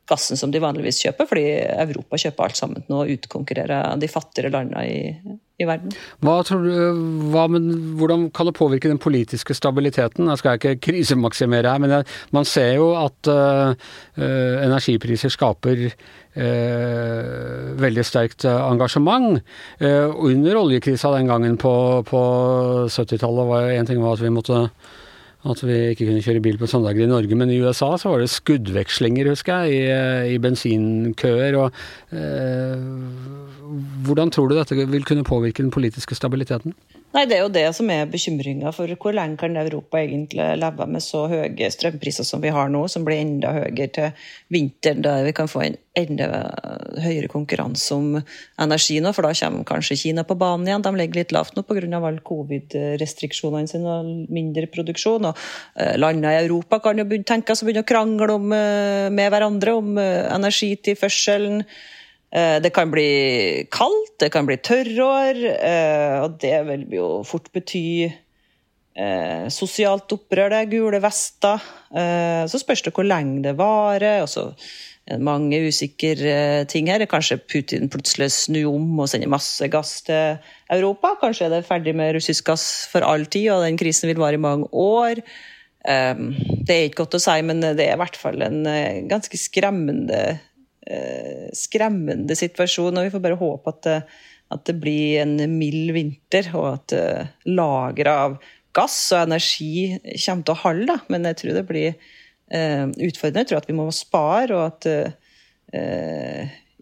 gassen 0.10 0.38
som 0.38 0.52
de 0.54 0.62
vanligvis 0.62 1.02
kjøper, 1.06 1.28
fordi 1.30 1.46
Europa 1.82 2.20
kjøper 2.22 2.46
alt 2.46 2.60
sammen 2.60 2.86
nå 2.90 3.02
og 3.02 3.12
utkonkurrerer 3.16 3.98
de 4.02 4.10
fattigere 4.10 4.52
landene 4.54 4.84
i, 4.86 5.00
i 5.62 5.68
verden. 5.68 5.94
Hva 6.26 6.38
tror 6.46 6.66
du, 6.66 7.00
hva, 7.34 7.48
men, 7.52 7.72
hvordan 8.00 8.28
kan 8.36 8.50
det 8.50 8.56
påvirke 8.58 8.92
den 8.92 9.02
politiske 9.02 9.58
stabiliteten? 9.58 10.30
Jeg 10.30 10.42
skal 10.42 10.60
ikke 10.60 10.76
krisemaksimere 10.90 11.74
her, 11.74 11.82
men 11.82 11.98
jeg, 11.98 12.10
man 12.36 12.50
ser 12.50 12.76
jo 12.78 12.92
at 13.00 13.32
uh, 13.32 13.74
energipriser 14.20 15.34
skaper 15.34 15.88
uh, 16.38 17.74
veldig 17.80 18.06
sterkt 18.06 18.46
engasjement. 18.46 19.42
Eh, 19.80 20.12
under 20.16 20.60
oljekrisa 20.60 21.12
den 21.16 21.32
gangen 21.32 21.58
på, 21.62 21.74
på 22.08 22.22
70-tallet 22.92 23.50
var 23.50 23.72
en 23.74 23.90
ting 23.90 24.02
var 24.04 24.16
at 24.16 24.24
vi 24.24 24.34
måtte 24.34 24.68
at 25.46 25.62
vi 25.62 25.76
ikke 25.92 26.08
kunne 26.08 26.24
kjøre 26.26 26.42
bil 26.42 26.56
på 26.58 26.70
søndager 26.70 27.06
i 27.06 27.10
Norge. 27.10 27.38
Men 27.38 27.52
i 27.54 27.60
USA 27.62 27.92
så 28.02 28.10
var 28.10 28.24
det 28.24 28.32
skuddvekslinger, 28.34 29.30
husker 29.30 29.68
jeg, 29.68 29.76
i, 29.78 30.34
i 30.34 30.40
bensinkøer. 30.42 31.58
Og, 31.62 31.84
eh, 32.18 32.88
hvordan 34.06 34.32
tror 34.34 34.50
du 34.50 34.56
dette 34.58 34.78
vil 34.78 35.08
kunne 35.08 35.26
påvirke 35.28 35.64
den 35.64 35.74
politiske 35.74 36.16
stabiliteten? 36.18 36.76
Nei, 37.16 37.24
Det 37.26 37.38
er 37.38 37.44
jo 37.46 37.52
det 37.54 37.70
som 37.78 37.90
er 37.94 38.10
bekymringa 38.12 38.74
for 38.76 38.92
hvor 39.00 39.14
lenge 39.16 39.38
kan 39.40 39.56
Europa 39.56 40.02
egentlig 40.02 40.44
leve 40.60 40.88
med 40.92 41.04
så 41.04 41.22
høye 41.32 41.70
strømpriser 41.72 42.28
som 42.28 42.42
vi 42.44 42.52
har 42.52 42.68
nå, 42.68 42.82
som 42.92 43.06
blir 43.08 43.22
enda 43.22 43.54
høyere 43.56 43.88
til 43.96 44.26
vinteren, 44.52 45.02
der 45.06 45.24
vi 45.24 45.32
kan 45.38 45.48
få 45.48 45.62
en 45.64 45.78
enda 45.96 46.28
høyere 47.00 47.32
konkurranse 47.32 47.96
om 47.96 48.20
energi 48.60 49.00
nå, 49.00 49.14
for 49.16 49.24
da 49.24 49.32
kommer 49.40 49.64
kanskje 49.70 50.00
Kina 50.02 50.28
på 50.28 50.36
banen 50.36 50.68
igjen. 50.68 50.84
De 50.84 50.94
ligger 51.00 51.22
litt 51.22 51.32
lavt 51.32 51.56
nå 51.56 51.64
pga. 51.64 51.88
alle 51.96 52.20
covid-restriksjonene 52.20 53.72
sine 53.72 53.96
og 53.96 54.30
mindre 54.36 54.68
produksjon. 54.68 55.32
og 55.32 55.40
eh, 55.80 55.96
Landene 55.96 56.36
i 56.36 56.44
Europa 56.44 56.82
kan 56.84 57.00
jo 57.00 57.08
tenke 57.24 57.56
seg 57.56 57.64
å 57.64 57.72
begynne 57.72 57.88
å 57.88 57.92
krangle 57.94 58.36
om, 58.36 58.52
eh, 58.52 59.08
med 59.10 59.32
hverandre 59.32 59.80
om 59.80 59.98
eh, 59.98 60.26
energitilførselen. 60.36 61.64
Eh, 62.36 62.58
det 62.62 62.74
kan 62.76 62.92
bli 62.92 63.66
kaldt, 63.72 64.18
det 64.20 64.32
kan 64.34 64.48
bli 64.48 64.58
tørrår, 64.60 65.38
eh, 65.56 66.16
og 66.26 66.36
det 66.42 66.58
vil 66.68 66.84
jo 66.98 67.08
fort 67.28 67.48
bety 67.56 68.10
eh, 68.10 69.46
sosialt 69.54 70.12
opprør, 70.18 70.52
det, 70.52 70.66
gule 70.74 71.00
vester. 71.04 71.64
Så 72.52 72.60
spørs 72.60 72.84
det 72.84 72.92
hvor 72.96 73.08
lenge 73.08 73.44
det 73.46 73.56
varer. 73.60 74.22
og 74.24 74.30
så 74.30 74.50
mange 75.22 75.60
usikre 75.68 76.66
ting 76.66 76.88
her. 76.90 77.06
Kanskje 77.06 77.38
Putin 77.38 77.92
plutselig 77.94 78.32
snur 78.34 78.74
om 78.74 79.00
og 79.00 79.08
sender 79.08 79.30
masse 79.30 79.68
gass 79.70 80.02
til 80.04 80.40
Europa. 80.74 81.14
Kanskje 81.22 81.46
er 81.46 81.54
det 81.54 81.68
ferdig 81.68 81.94
med 81.96 82.16
russisk 82.18 82.48
gass 82.50 82.88
for 82.92 83.06
all 83.06 83.26
tid, 83.26 83.52
og 83.54 83.64
den 83.64 83.78
krisen 83.78 84.10
vil 84.10 84.20
vare 84.20 84.40
i 84.40 84.42
mange 84.42 84.68
år. 84.74 85.22
Det 85.86 86.74
er 86.74 86.90
ikke 86.90 87.04
godt 87.04 87.20
å 87.20 87.22
si, 87.22 87.38
men 87.46 87.62
det 87.62 87.86
er 87.86 87.94
i 87.94 88.02
hvert 88.02 88.18
fall 88.18 88.42
en 88.42 88.66
ganske 89.08 89.38
skremmende 89.38 90.40
skremmende 91.56 92.36
situasjon. 92.38 92.98
og 92.98 93.08
Vi 93.08 93.14
får 93.14 93.24
bare 93.24 93.40
håpe 93.40 93.72
at 93.74 93.80
det, 93.88 93.96
at 94.54 94.66
det 94.70 94.76
blir 94.78 95.24
en 95.24 95.40
mild 95.58 95.96
vinter, 95.96 96.52
og 96.54 96.68
at 96.76 96.94
uh, 96.94 97.32
lageret 97.50 98.12
av 98.14 98.36
gass 98.76 99.00
og 99.16 99.24
energi 99.24 99.96
kommer 100.04 100.46
til 100.46 100.54
å 100.54 100.62
holde. 100.62 101.00
Men 101.10 101.26
jeg 101.32 101.40
tror 101.42 101.58
det 101.58 101.66
blir 101.72 101.98
utfordrende. 102.46 103.42
Jeg 103.42 103.50
tror 103.50 103.58
at 103.64 103.70
vi 103.72 103.74
må 103.74 103.88
spare, 103.96 104.54
og 104.54 104.66
at 104.68 104.86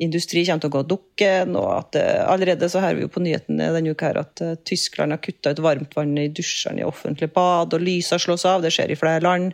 industri 0.01 0.41
kommer 0.45 0.63
til 0.63 0.71
å 0.71 0.73
gå 0.73 0.81
dukken. 0.89 1.53
og 1.59 1.69
at 1.77 1.97
Allerede 2.25 2.69
så 2.69 2.81
hører 2.83 2.97
vi 2.97 3.05
jo 3.05 3.11
på 3.13 3.23
nyhetene 3.23 3.69
denne 3.75 3.93
uka 3.93 4.09
her 4.09 4.19
at 4.23 4.43
Tyskland 4.67 5.15
har 5.15 5.21
kutta 5.23 5.53
ut 5.53 5.61
varmtvann 5.63 6.17
i 6.19 6.27
dusjene 6.33 6.81
i 6.81 6.87
offentlige 6.87 7.33
bad, 7.35 7.73
og 7.77 7.85
lysa 7.85 8.19
slås 8.19 8.45
av. 8.49 8.65
Det 8.65 8.73
skjer 8.73 8.93
i 8.93 8.99
flere 8.99 9.23
land. 9.23 9.53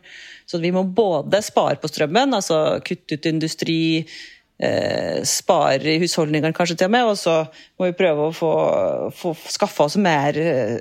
Så 0.50 0.64
vi 0.64 0.72
må 0.76 0.84
både 0.84 1.44
spare 1.46 1.80
på 1.82 1.92
strømmen, 1.92 2.34
altså 2.40 2.80
kutte 2.86 3.20
ut 3.20 3.30
industri 3.30 3.82
eh, 4.60 5.19
sparer 5.28 5.88
i 5.88 5.98
husholdningene 6.02 6.56
kanskje 6.56 6.78
til 6.80 6.89
og 6.89 6.93
med, 6.95 7.08
og 7.12 7.17
så 7.19 7.36
må 7.80 7.89
vi 7.89 7.98
prøve 8.00 8.28
å 8.28 8.36
få, 8.36 8.52
få 9.15 9.34
skaffa 9.56 9.88
oss 9.88 9.98
mer, 10.02 10.38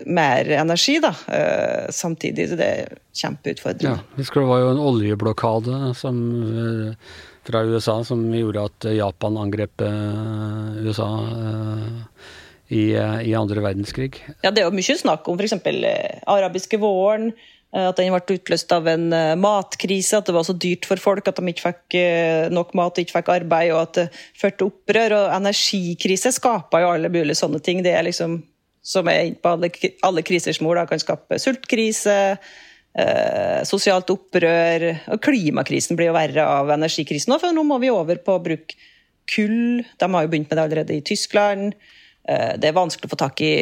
mer, 0.06 0.52
energi 0.58 0.98
da, 1.04 1.14
eh, 1.32 1.88
samtidig. 1.94 2.50
Så 2.50 2.58
det 2.60 2.68
er 2.68 2.96
kjempeutfordrende. 3.22 3.96
Ja, 3.98 4.18
husker 4.18 4.42
det 4.42 4.50
var 4.50 4.64
jo 4.64 4.72
en 4.74 4.84
oljeblokade 4.90 5.92
som, 5.98 6.18
eh, 6.64 7.14
fra 7.48 7.64
USA 7.64 8.00
som 8.04 8.26
gjorde 8.34 8.66
at 8.68 8.90
Japan 8.98 9.40
angrep 9.40 9.86
eh, 9.86 10.82
USA. 10.88 11.12
Eh, 11.36 11.96
i, 12.68 12.90
i, 12.92 13.30
andre 13.32 13.62
verdenskrig. 13.64 14.18
Ja, 14.42 14.50
Det 14.52 14.60
er 14.60 14.66
jo 14.66 14.74
mye 14.76 14.96
snakk 15.00 15.24
om 15.32 15.38
f.eks. 15.40 15.54
arabiske 16.28 16.76
våren, 16.76 17.30
Eh, 17.32 17.57
at 17.76 17.98
den 18.00 18.14
ble 18.14 18.38
utløst 18.38 18.70
av 18.72 18.86
en 18.88 19.10
eh, 19.12 19.34
matkrise, 19.36 20.16
at 20.16 20.28
det 20.28 20.34
var 20.36 20.46
så 20.46 20.54
dyrt 20.56 20.86
for 20.88 21.00
folk 21.00 21.26
at 21.28 21.36
de 21.36 21.52
ikke 21.52 21.66
fikk 21.66 21.96
eh, 22.00 22.46
nok 22.52 22.72
mat 22.78 22.96
og 22.96 23.02
ikke 23.04 23.18
fikk 23.18 23.32
arbeid, 23.34 23.72
og 23.74 23.82
at 23.82 23.98
det 23.98 24.06
førte 24.40 24.62
til 24.62 24.70
opprør. 24.70 25.16
Og 25.18 25.34
energikrise 25.36 26.32
skaper 26.32 26.84
jo 26.84 26.94
alle 26.94 27.12
mulige 27.12 27.36
sånne 27.36 27.60
ting. 27.64 27.82
Det 27.84 27.92
er 27.92 28.08
liksom 28.08 28.40
som 28.88 29.08
er 29.12 29.34
på 29.36 29.52
alle, 29.52 29.68
alle 30.06 30.24
krisers 30.24 30.62
mor. 30.64 30.80
kan 30.88 31.00
skape 31.00 31.36
sultkrise, 31.42 32.38
eh, 32.96 33.60
sosialt 33.68 34.08
opprør. 34.14 34.88
Og 35.12 35.20
klimakrisen 35.20 35.98
blir 35.98 36.08
jo 36.08 36.16
verre 36.16 36.46
av 36.48 36.72
energikrisen 36.72 37.34
òg, 37.34 37.42
for 37.42 37.52
nå 37.52 37.66
må 37.68 37.80
vi 37.82 37.92
over 37.92 38.16
på 38.16 38.38
å 38.38 38.42
bruke 38.42 38.80
kull. 39.28 39.84
De 39.84 40.08
har 40.08 40.24
jo 40.24 40.32
begynt 40.32 40.48
med 40.48 40.56
det 40.56 40.64
allerede 40.64 40.96
i 40.96 41.04
Tyskland. 41.04 41.74
Eh, 42.28 42.54
det 42.60 42.68
er 42.68 42.76
vanskelig 42.76 43.08
å 43.08 43.12
få 43.14 43.18
tak 43.22 43.40
i 43.40 43.52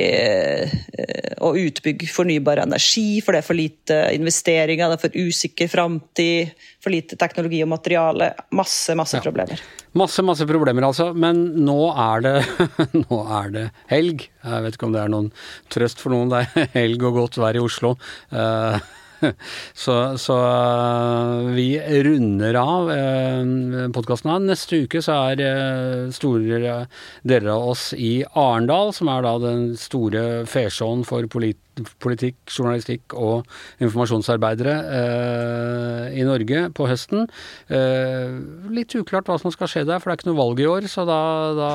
å 1.39 1.53
eh, 1.53 1.67
utbygge 1.69 2.09
fornybar 2.11 2.65
energi, 2.65 3.21
for 3.23 3.37
det 3.37 3.43
er 3.43 3.47
for 3.47 3.59
lite 3.59 3.99
investeringer, 4.17 4.91
det 4.91 4.97
er 4.97 5.03
for 5.05 5.19
usikker 5.23 5.71
framtid, 5.71 6.51
for 6.83 6.95
lite 6.95 7.19
teknologi 7.21 7.63
og 7.63 7.71
materiale. 7.71 8.33
Masse, 8.59 8.97
masse 8.99 9.21
ja. 9.21 9.23
problemer. 9.23 9.63
Masse, 9.97 10.25
masse 10.27 10.49
problemer 10.51 10.89
altså. 10.89 11.13
Men 11.15 11.45
nå 11.63 11.79
er, 11.93 12.27
det, 12.27 12.35
nå 13.07 13.23
er 13.39 13.55
det 13.55 13.65
helg. 13.93 14.27
Jeg 14.43 14.67
vet 14.67 14.79
ikke 14.79 14.91
om 14.91 14.97
det 14.97 15.05
er 15.05 15.15
noen 15.15 15.31
trøst 15.73 16.03
for 16.03 16.17
noen. 16.17 16.35
Det 16.35 16.43
er 16.43 16.73
helg 16.75 17.07
og 17.07 17.21
godt 17.23 17.39
vær 17.43 17.57
i 17.57 17.63
Oslo. 17.63 17.95
Uh, 18.35 18.83
Så, 19.87 19.95
så, 20.21 20.37
eh, 20.41 21.51
vi 21.57 21.67
runder 22.07 22.57
av 22.61 22.91
eh, 22.93 23.87
podkasten 23.95 24.33
her. 24.33 24.43
Neste 24.47 24.83
uke 24.87 25.03
så 25.05 25.19
er 25.33 25.43
eh, 25.45 26.07
store 26.17 26.87
deler 27.27 27.53
av 27.53 27.69
oss 27.75 27.91
i 27.93 28.25
Arendal, 28.33 28.93
som 28.97 29.11
er 29.13 29.27
da 29.27 29.37
den 29.43 29.69
store 29.81 30.25
fesjåen 30.51 31.05
for 31.07 31.29
polit 31.33 31.61
politikk, 32.01 32.37
journalistikk 32.49 33.15
og 33.17 33.47
informasjonsarbeidere 33.85 34.77
eh, 34.99 36.19
i 36.21 36.25
Norge 36.27 36.67
på 36.77 36.89
høsten. 36.89 37.27
Eh, 37.69 38.37
litt 38.73 38.97
uklart 38.97 39.29
hva 39.29 39.39
som 39.41 39.53
skal 39.53 39.71
skje 39.71 39.85
der, 39.89 40.01
for 40.01 40.11
det 40.11 40.17
er 40.17 40.23
ikke 40.23 40.31
noe 40.31 40.41
valg 40.41 40.63
i 40.63 40.71
år, 40.71 40.89
så 40.91 41.05
da, 41.09 41.21
da 41.59 41.71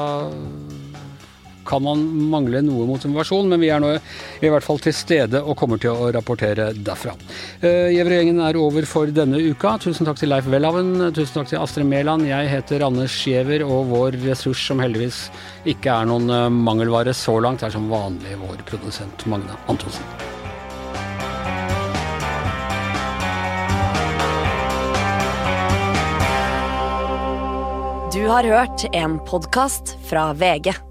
kan 1.67 1.83
man 1.83 2.03
mangle 2.31 2.61
noe 2.65 2.87
motivasjon, 2.89 3.49
men 3.51 3.61
vi 3.61 3.71
er 3.73 3.81
nå 3.83 3.93
i 3.95 4.51
hvert 4.51 4.65
fall 4.65 4.81
til 4.83 4.95
stede 4.95 5.41
og 5.41 5.57
kommer 5.59 5.81
til 5.81 5.93
å 5.93 6.09
rapportere 6.15 6.71
derfra. 6.73 7.15
Uh, 7.63 7.89
er 7.91 8.59
over 8.59 8.85
for 8.89 9.11
denne 9.13 9.39
uka. 9.39 9.77
Tusen 9.81 10.07
takk 10.07 10.19
til 10.19 10.31
Leif 10.31 10.49
Welhaven, 10.51 11.13
tusen 11.15 11.39
takk 11.39 11.51
til 11.51 11.61
Astrid 11.61 11.87
Mæland. 11.89 12.27
Jeg 12.29 12.51
heter 12.51 12.85
Anders 12.87 13.15
Giæver, 13.25 13.65
og 13.65 13.91
vår 13.91 14.19
ressurs, 14.25 14.61
som 14.67 14.81
heldigvis 14.83 15.29
ikke 15.69 15.93
er 15.93 16.09
noen 16.09 16.29
uh, 16.31 16.49
mangelvare 16.51 17.15
så 17.15 17.37
langt, 17.43 17.63
er 17.63 17.73
som 17.73 17.89
vanlig 17.91 18.37
vår 18.41 18.65
produsent 18.69 19.27
Magne 19.29 19.57
Antonsen. 19.71 20.05
Du 28.13 28.27
har 28.27 28.43
hørt 28.43 28.95
en 28.95 29.19
podkast 29.19 29.97
fra 30.09 30.33
VG. 30.33 30.90